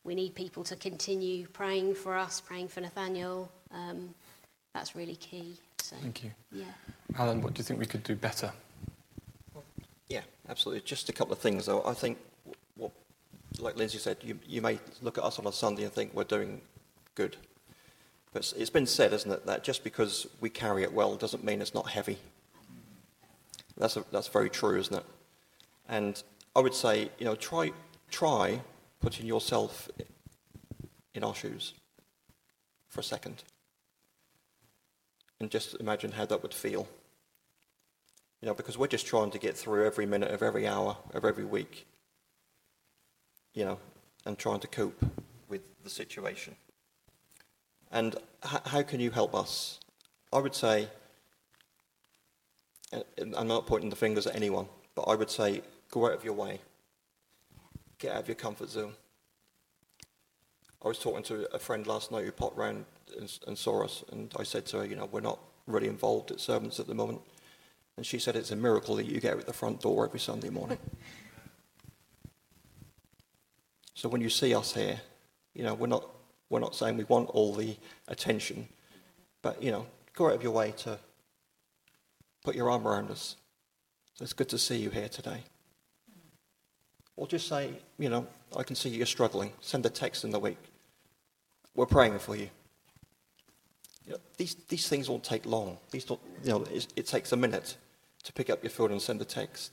[0.04, 3.50] We need people to continue praying for us, praying for Nathaniel.
[3.72, 4.14] Um,
[4.74, 5.56] that's really key.
[5.80, 6.30] So, Thank you.
[6.52, 6.64] Yeah.
[7.18, 8.52] Alan, what do you think we could do better?
[10.08, 10.82] Yeah, absolutely.
[10.82, 11.84] Just a couple of things, though.
[11.84, 12.18] I think,
[12.76, 12.92] what,
[13.58, 16.24] like Lindsay said, you, you may look at us on a Sunday and think we're
[16.24, 16.60] doing
[17.14, 17.36] good.
[18.32, 21.60] But it's been said, isn't it, that just because we carry it well doesn't mean
[21.60, 22.18] it's not heavy.
[23.76, 25.04] That's, a, that's very true, isn't it?
[25.88, 26.22] And
[26.54, 27.72] I would say, you know, try,
[28.10, 28.60] try
[29.00, 29.88] putting yourself
[31.14, 31.74] in our shoes
[32.88, 33.42] for a second.
[35.40, 36.88] And just imagine how that would feel.
[38.40, 41.24] You know, because we're just trying to get through every minute of every hour of
[41.24, 41.86] every week.
[43.54, 43.78] You know,
[44.24, 45.04] and trying to cope
[45.48, 46.54] with the situation.
[47.90, 49.80] And h- how can you help us?
[50.32, 50.88] I would say,
[52.92, 56.34] I'm not pointing the fingers at anyone, but I would say go out of your
[56.34, 56.60] way.
[57.98, 58.94] Get out of your comfort zone.
[60.84, 62.84] I was talking to a friend last night who popped round
[63.18, 66.30] and, and saw us, and I said to her, you know, we're not really involved
[66.30, 67.20] at servants at the moment.
[67.96, 70.50] And she said it's a miracle that you get out the front door every Sunday
[70.50, 70.78] morning.
[73.94, 75.00] so when you see us here,
[75.54, 76.08] you know, we're not
[76.48, 78.68] we're not saying we want all the attention,
[79.42, 80.98] but you know, go out of your way to
[82.44, 83.36] put your arm around us.
[84.14, 85.42] So it's good to see you here today.
[87.18, 89.52] Or just say, you know, I can see you're struggling.
[89.60, 90.56] Send a text in the week.
[91.74, 92.48] We're praying for you.
[94.06, 95.78] you know, these, these things won't take long.
[95.90, 97.76] These don't, you know, it, it takes a minute
[98.22, 99.72] to pick up your phone and send a text.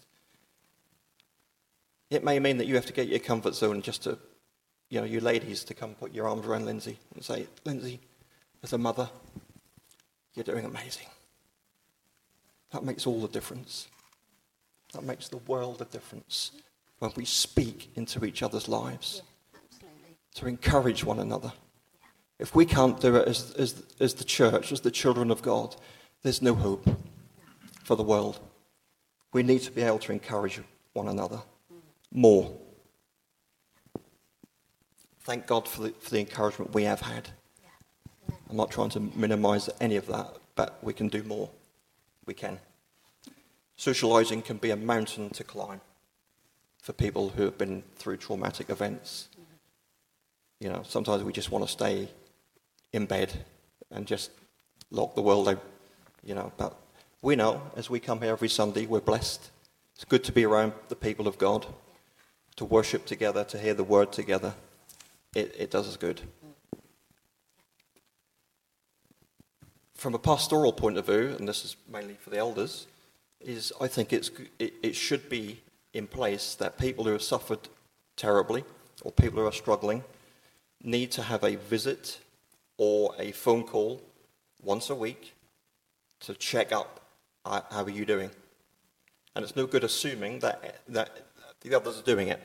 [2.09, 4.17] It may mean that you have to get your comfort zone just to,
[4.89, 7.99] you know, you ladies to come put your arms around Lindsay and say, Lindsay,
[8.63, 9.07] as a mother,
[10.33, 11.07] you're doing amazing.
[12.71, 13.87] That makes all the difference.
[14.93, 16.51] That makes the world a difference
[17.05, 19.21] when we speak into each other's lives
[19.53, 19.89] Yeah,
[20.35, 21.53] to encourage one another.
[22.39, 25.75] If we can't do it as, as, as the church, as the children of God,
[26.23, 26.87] there's no hope
[27.83, 28.39] for the world.
[29.31, 30.59] We need to be able to encourage
[30.93, 31.41] one another
[31.71, 31.79] mm.
[32.11, 32.51] more.
[35.21, 37.29] Thank God for the, for the encouragement we have had.
[38.49, 41.49] I'm not trying to minimize any of that, but we can do more.
[42.25, 42.59] We can.
[43.75, 45.81] Socializing can be a mountain to climb
[46.85, 49.27] for people who have been through traumatic events.
[50.59, 52.07] You know, sometimes we just want to stay
[52.93, 53.33] in bed
[53.89, 54.29] and just
[54.91, 55.63] lock the world out,
[56.23, 56.51] you know.
[56.57, 56.77] But
[57.23, 59.49] we know as we come here every Sunday, we're blessed.
[59.95, 61.65] It's good to be around the people of God,
[62.57, 64.53] to worship together, to hear the word together.
[65.33, 66.21] It, it does us good.
[69.95, 72.85] From a pastoral point of view, and this is mainly for the elders,
[73.41, 75.61] is I think it's, it, it should be
[75.95, 77.69] in place that people who have suffered
[78.17, 78.63] terribly
[79.03, 80.03] or people who are struggling
[80.83, 82.19] need to have a visit
[82.77, 84.01] or a phone call
[84.61, 85.33] once a week
[86.19, 86.99] to check up
[87.45, 88.29] how are you doing.
[89.35, 91.09] And it's no good assuming that, that
[91.61, 92.41] the others are doing it.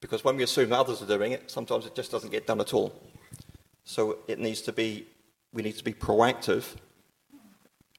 [0.00, 2.60] Because when we assume that others are doing it, sometimes it just doesn't get done
[2.60, 2.92] at all.
[3.84, 5.06] So it needs to be,
[5.52, 6.64] we need to be proactive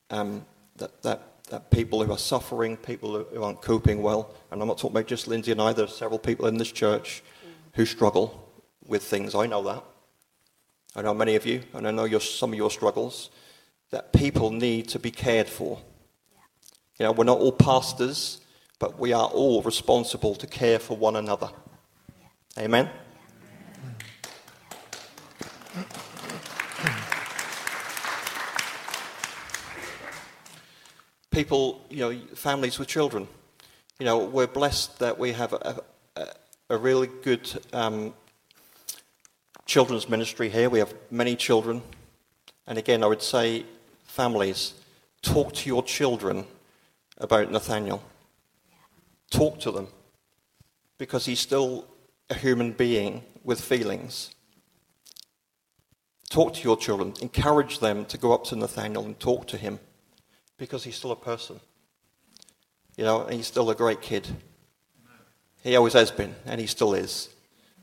[0.10, 4.68] um, that, that, that people who are suffering, people who aren't coping well, and I'm
[4.68, 7.22] not talking about just Lindsay and I, there are several people in this church
[7.76, 8.52] who struggle
[8.88, 9.36] with things.
[9.36, 9.84] I know that.
[10.96, 13.30] I know many of you, and I know your, some of your struggles,
[13.92, 15.80] that people need to be cared for.
[16.98, 18.42] You know, we're not all pastors,
[18.80, 21.52] but we are all responsible to care for one another.
[22.58, 22.90] Amen?
[31.34, 33.28] People, you know, families with children.
[33.98, 35.82] You know, we're blessed that we have a,
[36.16, 36.28] a,
[36.70, 38.14] a really good um,
[39.66, 40.70] children's ministry here.
[40.70, 41.82] We have many children.
[42.68, 43.66] And again, I would say,
[44.06, 44.76] families,
[45.24, 46.46] talk to your children
[47.18, 48.04] about Nathaniel.
[49.32, 49.88] Talk to them.
[51.00, 51.88] Because he's still
[52.30, 54.36] a human being with feelings.
[56.30, 57.16] Talk to your children.
[57.22, 59.80] Encourage them to go up to Nathaniel and talk to him.
[60.64, 61.60] Because he's still a person.
[62.96, 64.28] You know, he's still a great kid.
[65.62, 67.30] He always has been, and he still is.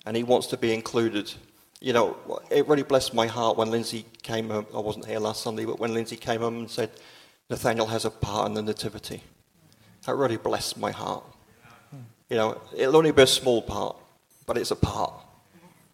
[0.06, 1.34] And he wants to be included
[1.80, 2.16] you know,
[2.50, 4.66] it really blessed my heart when Lindsay came home.
[4.74, 6.90] I wasn't here last Sunday, but when Lindsay came home and said,
[7.48, 9.22] Nathaniel has a part in the Nativity.
[10.06, 11.24] That really blessed my heart.
[12.28, 13.96] You know, it'll only be a small part,
[14.46, 15.14] but it's a part.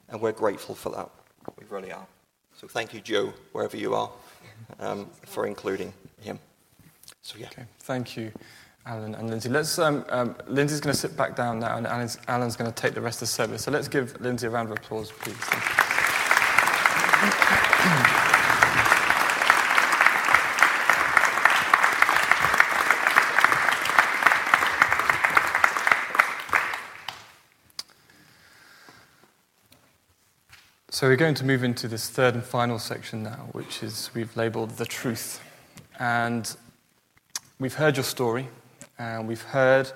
[0.08, 1.08] And we're grateful for that.
[1.58, 2.06] We really are.
[2.56, 4.10] So thank you, Joe, wherever you are,
[4.80, 6.38] um, for including him.
[7.26, 7.46] So, yeah.
[7.46, 8.30] Okay, thank you,
[8.86, 9.48] Alan and Lindsay.
[9.48, 12.82] Let's, um, um, Lindsay's going to sit back down now, and Alan's, Alan's going to
[12.82, 13.64] take the rest of the service.
[13.64, 15.34] So let's give Lindsay a round of applause, please.
[30.90, 34.36] So we're going to move into this third and final section now, which is we've
[34.36, 35.40] labeled the truth.
[35.98, 36.56] And
[37.58, 38.48] we've heard your story,
[38.98, 39.90] and we've heard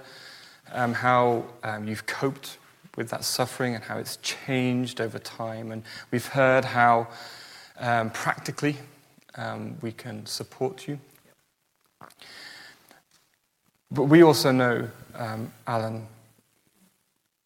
[0.73, 2.59] um, how um, you've coped
[2.96, 5.73] with that suffering and how it's changed over time.
[5.73, 7.09] And we've heard how
[7.79, 8.77] um, practically
[9.37, 10.98] um, we can support you.
[13.90, 16.06] But we also know, um, Alan,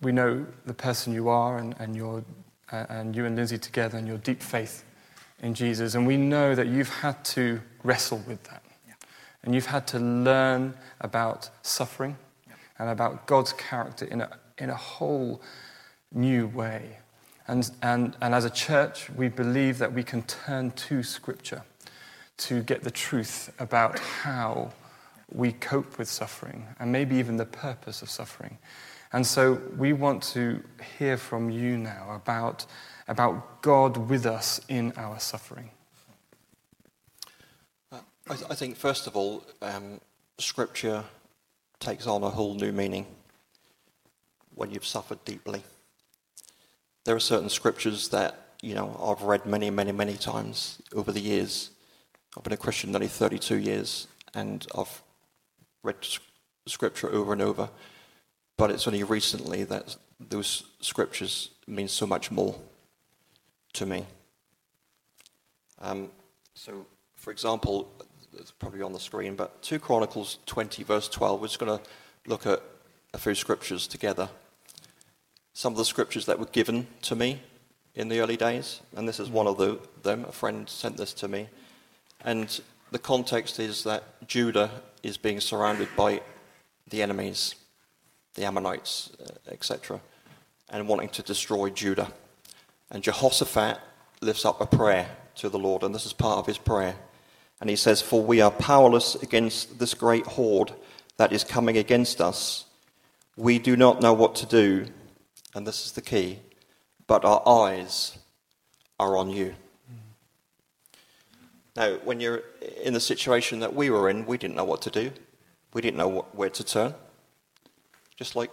[0.03, 2.23] we know the person you are and, and, your,
[2.71, 4.85] uh, and you and Lindsay together and your deep faith
[5.43, 5.95] in Jesus.
[5.95, 8.64] And we know that you've had to wrestle with that.
[9.45, 12.17] And you've had to learn about suffering
[12.79, 15.41] and about God's character in a, in a whole
[16.13, 16.99] new way.
[17.47, 21.63] And, and, and as a church, we believe that we can turn to Scripture
[22.39, 24.73] to get the truth about how
[25.31, 28.59] we cope with suffering and maybe even the purpose of suffering.
[29.13, 30.63] And so we want to
[30.99, 32.67] hear from you now about,
[33.07, 35.71] about God with us in our suffering.
[38.29, 40.01] I, I think, first of all, um,
[40.39, 41.05] Scripture
[41.79, 43.07] takes on a whole new meaning.
[44.55, 45.63] when you've suffered deeply.
[47.05, 51.21] There are certain scriptures that, you know, I've read many, many, many times over the
[51.21, 51.71] years.
[52.37, 55.03] I've been a Christian nearly 32 years, and I've
[55.83, 55.97] read
[56.67, 57.69] scripture over and over.
[58.57, 62.55] But it's only recently that those scriptures mean so much more
[63.73, 64.07] to me.
[65.81, 66.11] Um,
[66.55, 67.91] so, for example,
[68.39, 71.85] it's probably on the screen, but 2 Chronicles 20, verse 12, we're just going to
[72.27, 72.63] look at
[73.13, 74.29] a few scriptures together.
[75.53, 77.41] Some of the scriptures that were given to me
[77.95, 80.25] in the early days, and this is one of the, them.
[80.29, 81.49] A friend sent this to me.
[82.25, 82.61] And
[82.91, 84.71] the context is that Judah
[85.03, 86.23] is being surrounded by
[86.89, 87.55] the enemies,
[88.35, 90.01] the Ammonites, uh, etc.,
[90.71, 92.13] and wanting to destroy Judah.
[92.91, 93.79] And Jehoshaphat
[94.21, 96.97] lifts up a prayer to the Lord, and this is part of his prayer.
[97.61, 100.73] And he says, For we are powerless against this great horde
[101.17, 102.65] that is coming against us.
[103.37, 104.87] We do not know what to do,
[105.55, 106.39] and this is the key,
[107.07, 108.19] but our eyes
[108.99, 109.55] are on you.
[111.77, 112.43] Now, when you're
[112.83, 115.11] in the situation that we were in, we didn't know what to do.
[115.73, 116.95] We didn't know what, where to turn.
[118.17, 118.51] Just like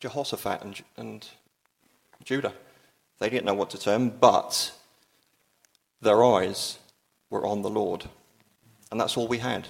[0.00, 1.28] Jehoshaphat and, and
[2.24, 2.54] Judah.
[3.18, 4.72] They didn't know what to turn, but
[6.00, 6.78] their eyes
[7.28, 8.04] were on the Lord.
[8.94, 9.66] And that's all we had.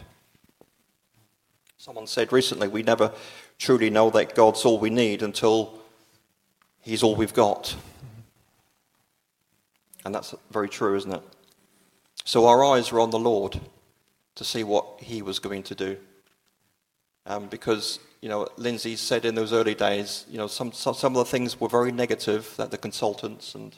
[1.78, 3.10] Someone said recently, we never
[3.58, 5.78] truly know that God's all we need until
[6.82, 7.74] He's all we've got.
[10.04, 11.22] And that's very true, isn't it?
[12.26, 13.58] So our eyes were on the Lord
[14.34, 15.96] to see what He was going to do.
[17.24, 21.16] Um, because, you know, Lindsay said in those early days, you know, some, some, some
[21.16, 23.74] of the things were very negative that the consultants and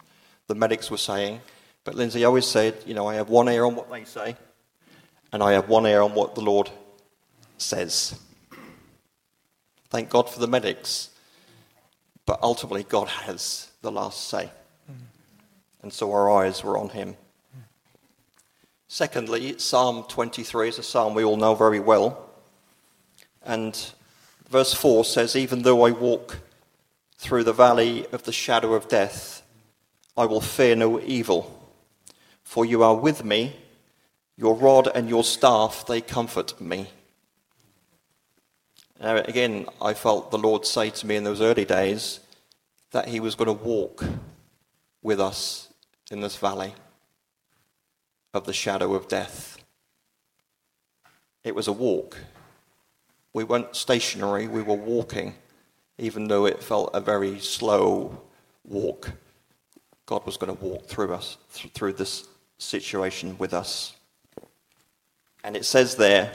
[0.49, 1.41] the medics were saying.
[1.85, 4.35] But Lindsay always said, you know, I have one ear on what they say,
[5.37, 6.71] and I have one ear on what the Lord
[7.59, 8.19] says.
[9.91, 11.11] Thank God for the medics.
[12.25, 14.51] But ultimately, God has the last say.
[15.83, 17.17] And so our eyes were on him.
[18.89, 22.31] Secondly, Psalm 23 is a psalm we all know very well.
[23.45, 23.79] And
[24.49, 26.39] verse 4 says, Even though I walk
[27.19, 29.43] through the valley of the shadow of death,
[30.17, 31.71] I will fear no evil.
[32.43, 33.55] For you are with me,
[34.37, 36.91] your rod and your staff, they comfort me.
[39.01, 42.21] Now, again, I felt the Lord say to me in those early days
[42.93, 44.05] that He was going to walk
[45.03, 45.69] with us
[46.11, 46.75] in this valley
[48.33, 49.59] of the shadow of death.
[51.45, 52.19] It was a walk.
[53.33, 55.35] We weren't stationary, we were walking,
[55.99, 58.21] even though it felt a very slow
[58.65, 59.13] walk.
[60.07, 62.29] God was going to walk through us, through this
[62.59, 63.96] situation with us.
[65.47, 66.33] And it says there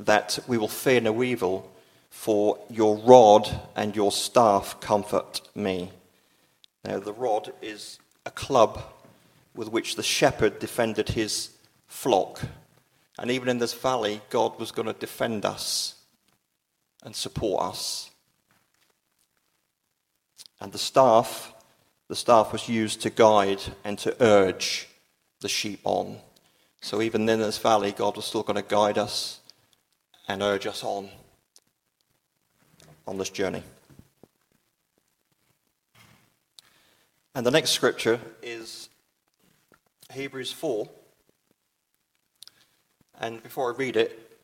[0.00, 1.70] that we will fear no evil
[2.08, 3.46] for your rod
[3.76, 5.92] and your staff comfort me.
[6.82, 8.82] Now, the rod is a club
[9.54, 11.50] with which the shepherd defended his
[11.88, 12.40] flock.
[13.18, 15.96] And even in this valley, God was going to defend us
[17.04, 18.10] and support us.
[20.58, 21.52] And the staff,
[22.08, 24.88] the staff was used to guide and to urge
[25.42, 26.16] the sheep on.
[26.80, 29.40] So even in this valley, God was still going to guide us
[30.26, 31.08] and urge us on
[33.06, 33.62] on this journey.
[37.34, 38.88] And the next scripture is
[40.12, 40.88] Hebrews 4.
[43.20, 44.40] And before I read it,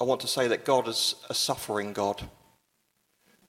[0.00, 2.22] I want to say that God is a suffering God.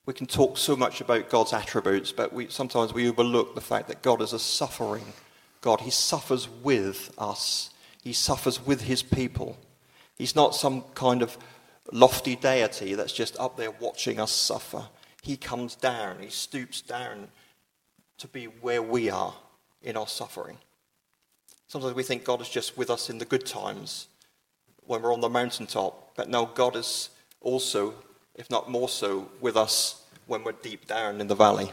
[0.06, 3.88] We can talk so much about God's attributes, but we, sometimes we overlook the fact
[3.88, 5.14] that God is a suffering
[5.62, 5.82] God.
[5.82, 7.72] He suffers with us,
[8.06, 9.58] He suffers with His people.
[10.16, 11.38] He's not some kind of
[11.92, 14.88] lofty deity that's just up there watching us suffer.
[15.22, 17.28] He comes down, he stoops down
[18.20, 19.34] to be where we are
[19.82, 20.58] in our suffering.
[21.68, 24.08] Sometimes we think God is just with us in the good times
[24.86, 27.10] when we're on the mountaintop, but no, God is
[27.42, 27.96] also,
[28.36, 31.72] if not more so, with us when we're deep down in the valley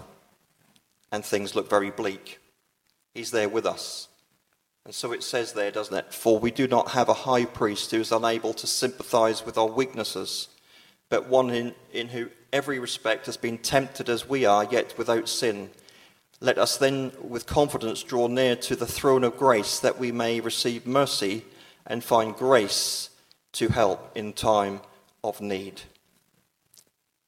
[1.12, 2.41] and things look very bleak.
[3.14, 4.09] He's there with us.
[4.85, 6.12] And so it says there, doesn't it?
[6.12, 9.68] For we do not have a high priest who is unable to sympathize with our
[9.68, 10.49] weaknesses,
[11.09, 15.28] but one in, in who every respect has been tempted as we are, yet without
[15.28, 15.70] sin.
[16.41, 20.41] Let us then with confidence draw near to the throne of grace that we may
[20.41, 21.45] receive mercy
[21.87, 23.11] and find grace
[23.53, 24.80] to help in time
[25.22, 25.83] of need.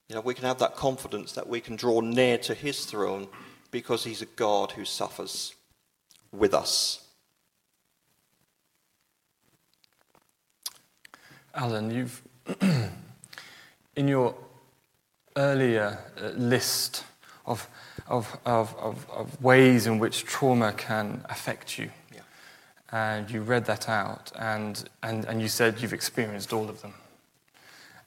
[0.09, 3.29] You know, we can have that confidence that we can draw near to his throne
[3.71, 5.55] because he's a God who suffers
[6.31, 7.04] with us.
[11.55, 12.21] Alan, you've
[13.95, 14.35] in your
[15.37, 17.05] earlier uh, list
[17.45, 17.67] of,
[18.07, 21.89] of, of, of, of ways in which trauma can affect you.
[22.13, 22.19] Yeah.
[22.91, 26.93] And you read that out, and, and, and you said you've experienced all of them.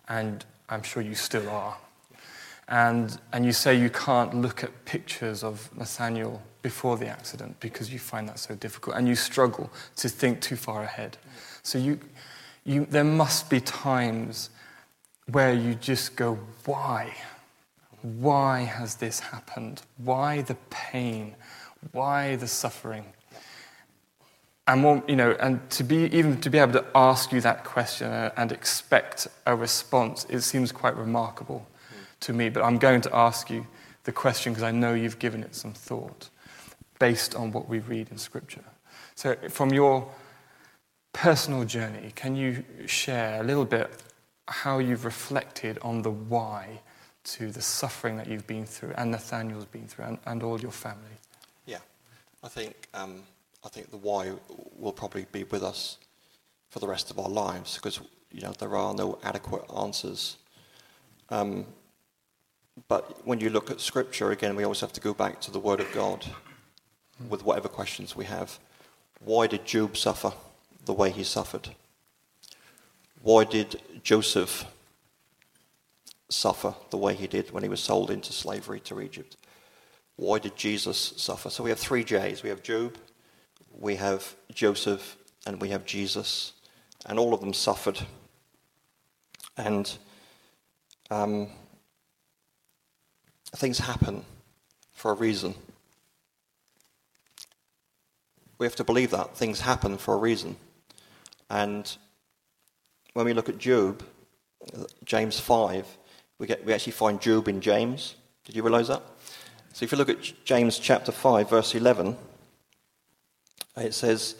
[0.08, 1.76] And I'm sure you still are.
[2.68, 7.90] And, and you say you can't look at pictures of Nathaniel before the accident because
[7.90, 11.16] you find that so difficult and you struggle to think too far ahead.
[11.62, 11.98] So you,
[12.68, 14.50] you, there must be times
[15.30, 17.14] where you just go, why?
[18.02, 19.82] Why has this happened?
[19.96, 21.34] Why the pain?
[21.92, 23.06] Why the suffering?
[24.66, 27.64] And more, you know, and to be even to be able to ask you that
[27.64, 31.66] question uh, and expect a response, it seems quite remarkable
[32.20, 32.50] to me.
[32.50, 33.66] But I'm going to ask you
[34.04, 36.28] the question because I know you've given it some thought
[36.98, 38.64] based on what we read in Scripture.
[39.14, 40.06] So, from your
[41.12, 43.90] personal journey, can you share a little bit
[44.46, 46.80] how you've reflected on the why
[47.24, 50.70] to the suffering that you've been through and Nathaniel's been through and, and all your
[50.70, 51.18] family?
[51.66, 51.78] Yeah,
[52.42, 53.22] I think, um,
[53.64, 54.32] I think the why
[54.76, 55.98] will probably be with us
[56.70, 58.00] for the rest of our lives because
[58.30, 60.36] you know there are no adequate answers.
[61.30, 61.66] Um,
[62.86, 65.58] but when you look at Scripture, again, we always have to go back to the
[65.58, 66.24] Word of God
[67.28, 68.58] with whatever questions we have.
[69.20, 70.32] Why did Job suffer
[70.88, 71.68] the way he suffered?
[73.20, 74.64] Why did Joseph
[76.30, 79.36] suffer the way he did when he was sold into slavery to Egypt?
[80.16, 81.50] Why did Jesus suffer?
[81.50, 82.42] So we have three J's.
[82.42, 82.96] We have Job,
[83.78, 86.54] we have Joseph, and we have Jesus.
[87.04, 88.00] And all of them suffered.
[89.58, 89.94] And
[91.10, 91.48] um,
[93.54, 94.24] things happen
[94.94, 95.54] for a reason.
[98.56, 100.56] We have to believe that things happen for a reason.
[101.50, 101.90] And
[103.14, 104.02] when we look at Job,
[105.04, 105.86] James 5,
[106.38, 108.16] we, get, we actually find Job in James.
[108.44, 109.02] Did you realize that?
[109.72, 112.16] So if you look at James chapter 5, verse 11,
[113.76, 114.36] it says,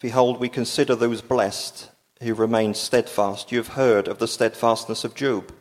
[0.00, 1.90] Behold, we consider those blessed
[2.22, 3.52] who remain steadfast.
[3.52, 5.52] You have heard of the steadfastness of Job,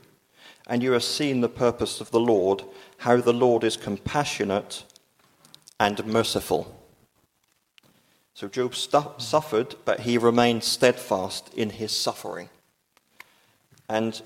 [0.68, 2.64] and you have seen the purpose of the Lord,
[2.98, 4.84] how the Lord is compassionate
[5.80, 6.81] and merciful.
[8.34, 12.50] So Job stu- suffered, but he remained steadfast in his suffering.
[13.90, 14.22] And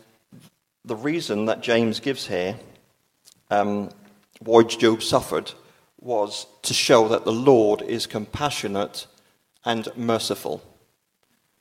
[0.84, 2.58] the reason that James gives here,
[3.49, 3.89] um,
[4.39, 5.51] why Job suffered,
[5.99, 9.08] was to show that the Lord is compassionate
[9.66, 10.62] and merciful.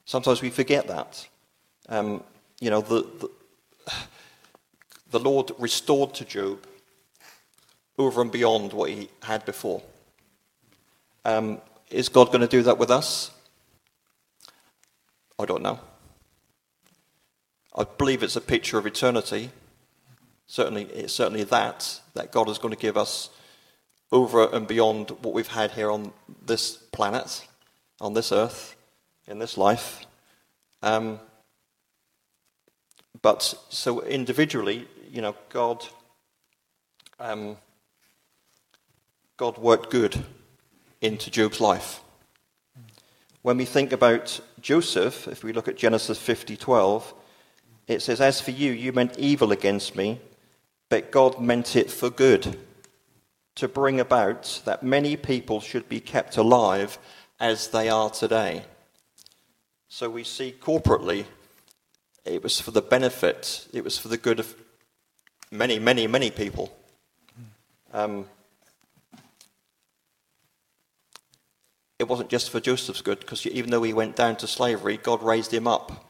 [0.05, 1.27] Sometimes we forget that.
[1.89, 2.23] Um,
[2.61, 3.31] you know, the, the,
[5.11, 6.67] the Lord restored to Job
[7.97, 9.83] over and beyond what he had before.
[11.25, 11.61] Um,
[11.95, 13.31] is God going to do that with us?
[15.39, 15.79] I don't know.
[17.77, 19.51] I believe it's a picture of eternity.
[20.47, 23.31] Certainly, it's certainly that, that God is going to give us
[24.11, 26.13] over and beyond what we've had here on
[26.45, 27.47] this planet,
[28.01, 28.77] on this earth,
[29.27, 30.05] in this life.
[30.83, 31.21] Um,
[33.23, 35.87] but so individually, you know, God,
[37.21, 37.57] um,
[39.37, 40.25] God worked good
[41.05, 42.01] into Job's life.
[43.43, 47.13] When we think about Joseph, if we look at Genesis 50:12,
[47.87, 50.21] it says, "As for you, you meant evil against me,
[50.89, 52.59] but God meant it for good,
[53.57, 56.99] to bring about that many people should be kept alive
[57.39, 58.65] as they are today."
[59.89, 61.27] So we see corporately
[62.25, 64.55] it was for the benefit, it was for the good of
[65.51, 66.75] many, many, many people.
[67.93, 68.27] Um,
[71.99, 75.23] it wasn't just for Joseph's good, because even though he went down to slavery, God
[75.23, 76.07] raised him up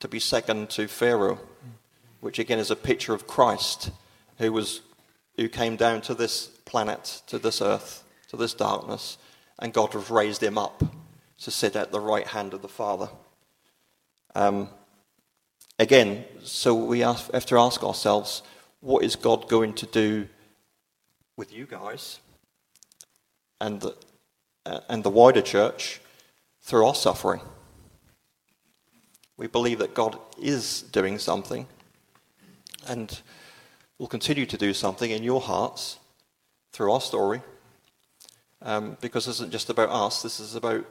[0.00, 1.40] to be second to Pharaoh,
[2.20, 3.90] which again is a picture of Christ,
[4.38, 4.80] who was
[5.36, 9.18] who came down to this planet, to this earth, to this darkness,
[9.60, 10.82] and God has raised him up
[11.38, 13.08] to sit at the right hand of the Father.
[14.34, 14.68] Um,
[15.78, 18.42] again, so we have to ask ourselves,
[18.80, 20.28] what is God going to do
[21.36, 22.18] with you guys
[23.60, 23.84] and
[24.88, 26.00] and the wider church
[26.62, 27.40] through our suffering.
[29.36, 31.66] We believe that God is doing something
[32.86, 33.20] and
[33.98, 35.98] will continue to do something in your hearts
[36.72, 37.40] through our story.
[38.60, 40.84] Um, because this isn't just about us, this is about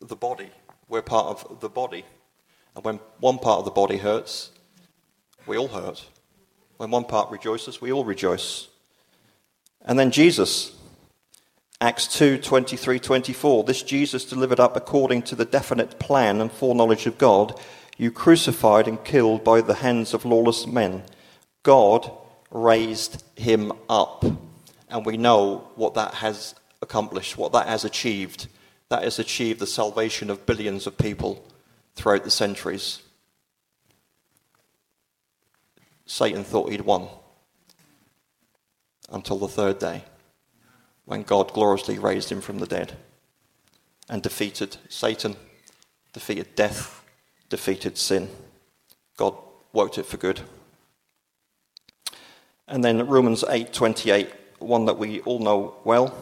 [0.00, 0.50] the body.
[0.88, 2.04] We're part of the body.
[2.74, 4.50] And when one part of the body hurts,
[5.46, 6.06] we all hurt.
[6.78, 8.68] When one part rejoices, we all rejoice.
[9.82, 10.74] And then Jesus,
[11.82, 13.64] Acts 2 23 24.
[13.64, 17.58] This Jesus delivered up according to the definite plan and foreknowledge of God,
[17.96, 21.04] you crucified and killed by the hands of lawless men.
[21.62, 22.10] God,
[22.50, 24.24] raised him up.
[24.90, 28.48] And we know what that has accomplished, what that has achieved.
[28.90, 31.42] That has achieved the salvation of billions of people
[31.94, 33.00] throughout the centuries.
[36.04, 37.08] Satan thought he'd won
[39.10, 40.04] until the third day
[41.10, 42.92] when God gloriously raised him from the dead
[44.08, 45.34] and defeated Satan,
[46.12, 47.04] defeated death,
[47.48, 48.28] defeated sin.
[49.16, 49.34] God
[49.72, 50.42] worked it for good.
[52.68, 54.30] And then Romans 8:28,
[54.60, 56.14] one that we all know well.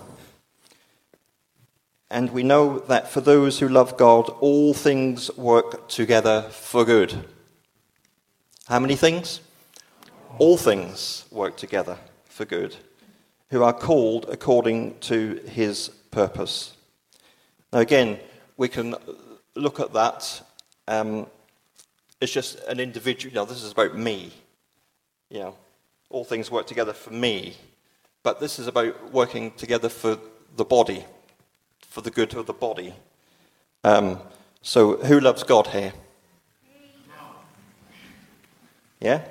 [2.08, 7.28] And we know that for those who love God, all things work together for good.
[8.68, 9.40] How many things?
[10.38, 12.78] All things work together for good,
[13.50, 16.74] who are called according to his purpose.
[17.72, 18.18] Now, again,
[18.56, 18.94] we can
[19.54, 20.42] look at that.
[20.86, 21.26] Um,
[22.20, 24.32] it's just an individual, you know, this is about me.
[25.30, 25.56] You know,
[26.10, 27.56] all things work together for me.
[28.22, 30.18] But this is about working together for
[30.56, 31.04] the body,
[31.88, 32.94] for the good of the body.
[33.84, 34.20] Um,
[34.60, 35.92] so, who loves God here?
[39.00, 39.22] Yeah?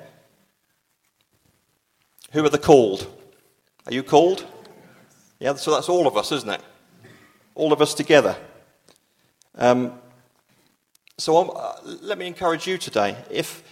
[2.32, 3.06] Who are the called?
[3.88, 4.44] Are you called?
[5.38, 6.60] Yeah, so that's all of us, isn't it?
[7.54, 8.36] All of us together.
[9.54, 9.94] Um,
[11.16, 13.16] so uh, let me encourage you today.
[13.30, 13.62] If,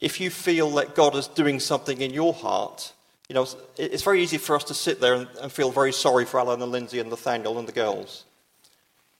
[0.00, 2.92] if you feel that God is doing something in your heart,
[3.28, 6.24] you know, it's very easy for us to sit there and, and feel very sorry
[6.24, 8.26] for Alan and Lindsay and Nathaniel and the girls.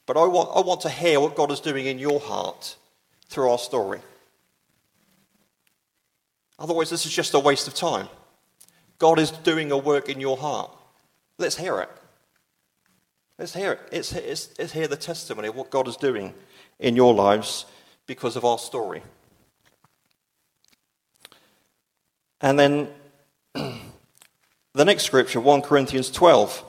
[0.06, 2.76] But I want, I want to hear what God is doing in your heart
[3.28, 4.00] through our story.
[6.60, 8.08] Otherwise, this is just a waste of time.
[8.98, 10.70] God is doing a work in your heart.
[11.38, 11.90] Let's hear it.
[13.38, 13.80] Let's hear it.
[13.92, 16.34] Let's, let's, let's hear the testimony of what God is doing
[16.80, 17.66] in your lives
[18.06, 19.02] because of our story.
[22.40, 22.88] And then
[23.54, 26.64] the next scripture, 1 Corinthians 12,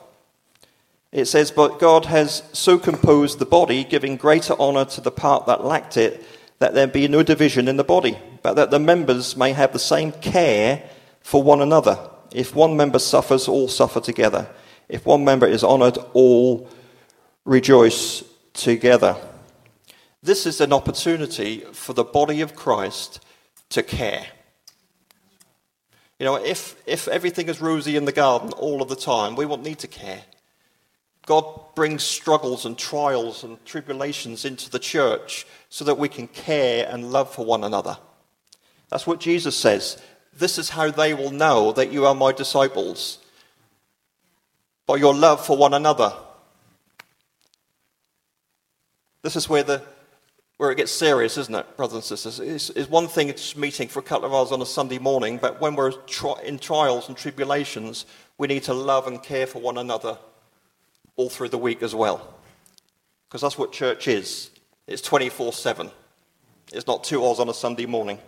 [1.12, 5.46] it says, But God has so composed the body, giving greater honor to the part
[5.46, 6.24] that lacked it,
[6.60, 9.78] that there be no division in the body, but that the members may have the
[9.78, 10.88] same care
[11.20, 11.98] for one another.
[12.32, 14.48] If one member suffers, all suffer together.
[14.88, 16.68] If one member is honored, all
[17.44, 19.16] rejoice together.
[20.22, 23.24] This is an opportunity for the body of Christ
[23.70, 24.26] to care.
[26.18, 29.46] You know, if, if everything is rosy in the garden all of the time, we
[29.46, 30.22] won't need to care.
[31.24, 36.86] God brings struggles and trials and tribulations into the church so that we can care
[36.90, 37.96] and love for one another.
[38.90, 40.02] That's what Jesus says.
[40.32, 43.18] This is how they will know that you are my disciples
[44.86, 46.12] by your love for one another.
[49.22, 49.82] This is where the
[50.60, 52.38] where it gets serious, isn't it, brothers and sisters?
[52.38, 55.38] It's, it's one thing it's meeting for a couple of hours on a Sunday morning,
[55.40, 55.92] but when we're
[56.44, 58.04] in trials and tribulations,
[58.36, 60.18] we need to love and care for one another
[61.16, 62.34] all through the week as well.
[63.26, 64.50] Because that's what church is.
[64.86, 65.90] It's 24 7.
[66.74, 68.18] It's not two hours on a Sunday morning.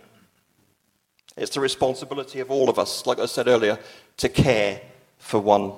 [1.35, 3.79] It's the responsibility of all of us, like I said earlier,
[4.17, 4.81] to care
[5.17, 5.73] for one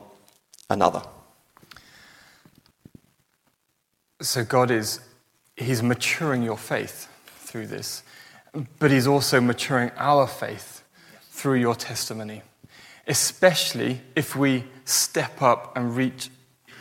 [0.70, 1.02] another.
[4.22, 5.00] So God is
[5.56, 8.04] He's maturing your faith through this,
[8.80, 10.84] but He's also maturing our faith
[11.32, 12.42] through your testimony,
[13.08, 16.30] especially if we step up and reach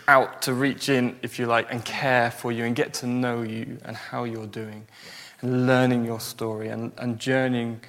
[0.09, 3.43] out to reach in, if you like, and care for you and get to know
[3.43, 4.87] you and how you're doing,
[5.41, 7.81] and learning your story and, and journeying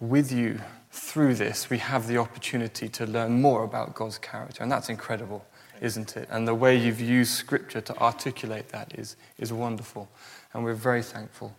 [0.00, 1.70] with you through this.
[1.70, 5.44] We have the opportunity to learn more about God's character, and that's incredible
[5.80, 6.28] isn't it?
[6.30, 10.08] And the way you've used Scripture to articulate that is, is wonderful.
[10.52, 11.54] And we're very thankful.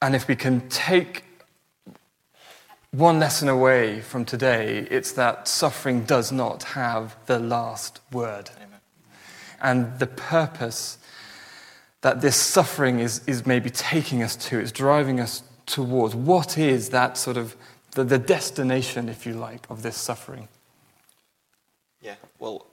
[0.00, 1.24] And if we can take
[2.90, 8.50] one lesson away from today, it's that suffering does not have the last word.
[8.56, 8.80] Amen.
[9.60, 10.98] And the purpose
[12.02, 16.14] that this suffering is, is maybe taking us to, is driving us towards.
[16.14, 17.56] What is that sort of
[17.92, 20.48] the, the destination, if you like, of this suffering?
[22.00, 22.66] Yeah, well,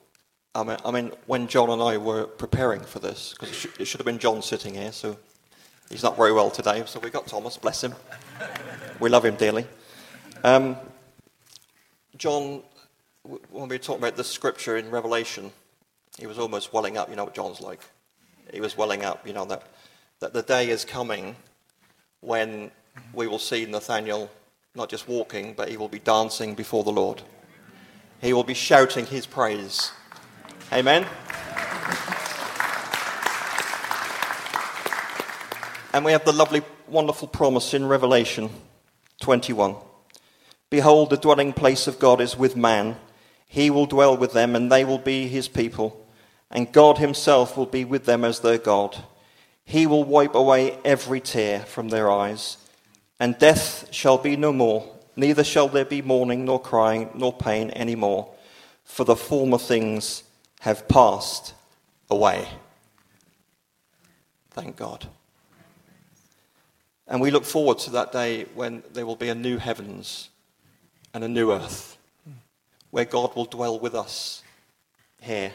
[0.56, 3.80] I mean, I mean, when John and I were preparing for this, because it, sh-
[3.80, 5.18] it should have been John sitting here, so
[5.90, 7.96] he's not very well today, so we got Thomas, bless him.
[9.00, 9.66] we love him dearly.
[10.44, 10.78] Um,
[12.18, 12.62] John,
[13.24, 15.52] when we were talking about the scripture in Revelation,
[16.20, 17.10] he was almost welling up.
[17.10, 17.80] You know what John's like.
[18.54, 19.64] He was welling up, you know, that,
[20.20, 21.36] that the day is coming
[22.20, 22.70] when
[23.14, 24.30] we will see Nathaniel
[24.76, 27.22] not just walking, but he will be dancing before the Lord
[28.24, 29.92] he will be shouting his praise.
[30.72, 31.06] Amen.
[35.94, 38.50] And we have the lovely, wonderful promise in Revelation
[39.20, 39.76] 21
[40.70, 42.96] Behold, the dwelling place of God is with man.
[43.46, 46.08] He will dwell with them, and they will be his people.
[46.50, 49.04] And God himself will be with them as their God.
[49.66, 52.58] He will wipe away every tear from their eyes,
[53.24, 54.86] and death shall be no more.
[55.16, 58.28] Neither shall there be mourning, nor crying, nor pain any more,
[58.84, 60.24] for the former things
[60.60, 61.54] have passed
[62.10, 62.46] away.
[64.52, 65.08] Thank God.
[67.08, 70.28] And we look forward to that day when there will be a new heavens
[71.14, 71.96] and a new earth,
[72.92, 74.44] where God will dwell with us
[75.22, 75.54] here.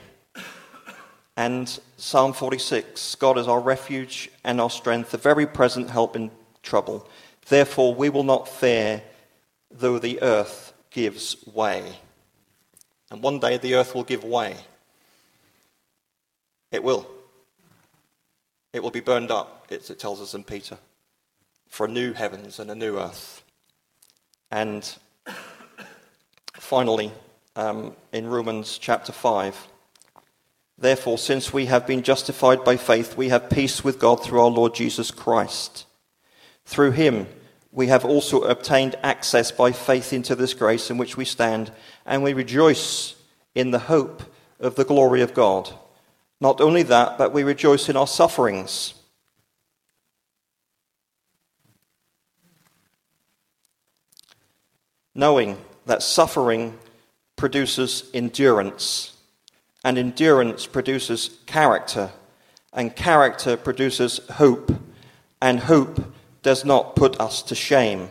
[1.37, 6.31] And Psalm 46 God is our refuge and our strength, a very present help in
[6.63, 7.07] trouble.
[7.49, 9.03] Therefore, we will not fear
[9.71, 11.99] though the earth gives way.
[13.11, 14.57] And one day the earth will give way.
[16.71, 17.07] It will.
[18.73, 20.77] It will be burned up, it tells us in Peter,
[21.69, 23.43] for a new heavens and a new earth.
[24.51, 24.95] And
[26.55, 27.13] finally,
[27.57, 29.69] um, in Romans chapter 5,
[30.77, 34.51] therefore, since we have been justified by faith, we have peace with God through our
[34.51, 35.87] Lord Jesus Christ.
[36.67, 37.27] Through him,
[37.79, 41.71] we have also obtained access by faith into this grace in which we stand,
[42.05, 43.15] and we rejoice
[43.55, 44.21] in the hope
[44.59, 45.73] of the glory of God.
[46.41, 48.95] Not only that, but we rejoice in our sufferings.
[55.15, 55.57] Knowing
[55.87, 56.77] that suffering
[57.37, 59.17] produces endurance,
[59.85, 62.11] and endurance produces character,
[62.73, 64.73] and character produces hope,
[65.41, 66.01] and hope
[66.43, 68.11] does not put us to shame,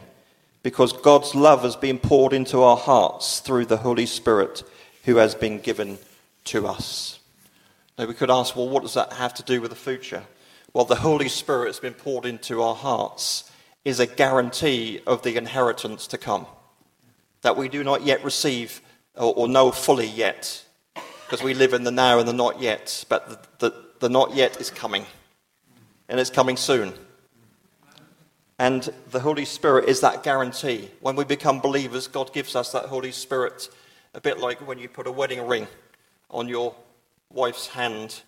[0.64, 4.64] because God's love has been poured into our hearts through the Holy Spirit
[5.06, 5.98] who has been given
[6.46, 7.20] to us.
[7.98, 10.24] Now we could ask, well, what does that have to do with the future?
[10.74, 13.50] Well, the Holy Spirit has been poured into our hearts
[13.86, 16.46] is a guarantee of the inheritance to come
[17.42, 18.82] that we do not yet receive
[19.16, 20.66] or, or know fully yet,
[21.26, 24.36] because we live in the now and the not yet, but the, the, the not
[24.36, 25.06] yet is coming,
[26.10, 26.94] and it's coming soon.
[28.60, 30.89] And the Holy Spirit is that guarantee.
[30.99, 33.70] When we become believers, God gives us that Holy Spirit,
[34.16, 35.68] a bit like when you put a wedding ring
[36.30, 36.76] on your
[37.30, 38.24] wife's hand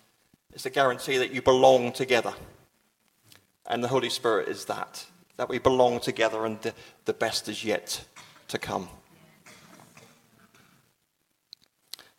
[0.52, 2.34] It's a guarantee that you belong together.
[3.66, 5.06] And the Holy Spirit is that,
[5.36, 6.74] that we belong together and the,
[7.04, 8.04] the best is yet
[8.48, 8.88] to come.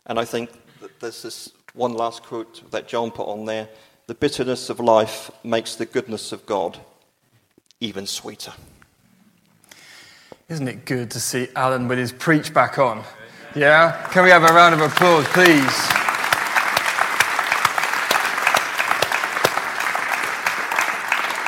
[0.06, 0.50] And I think
[1.00, 3.68] there's this one last quote that John put on there
[4.06, 6.78] the bitterness of life makes the goodness of God
[7.82, 8.52] even sweeter.
[10.48, 13.02] Isn't it good to see Alan with his preach back on?
[13.56, 14.08] Yeah?
[14.12, 16.01] Can we have a round of applause, please?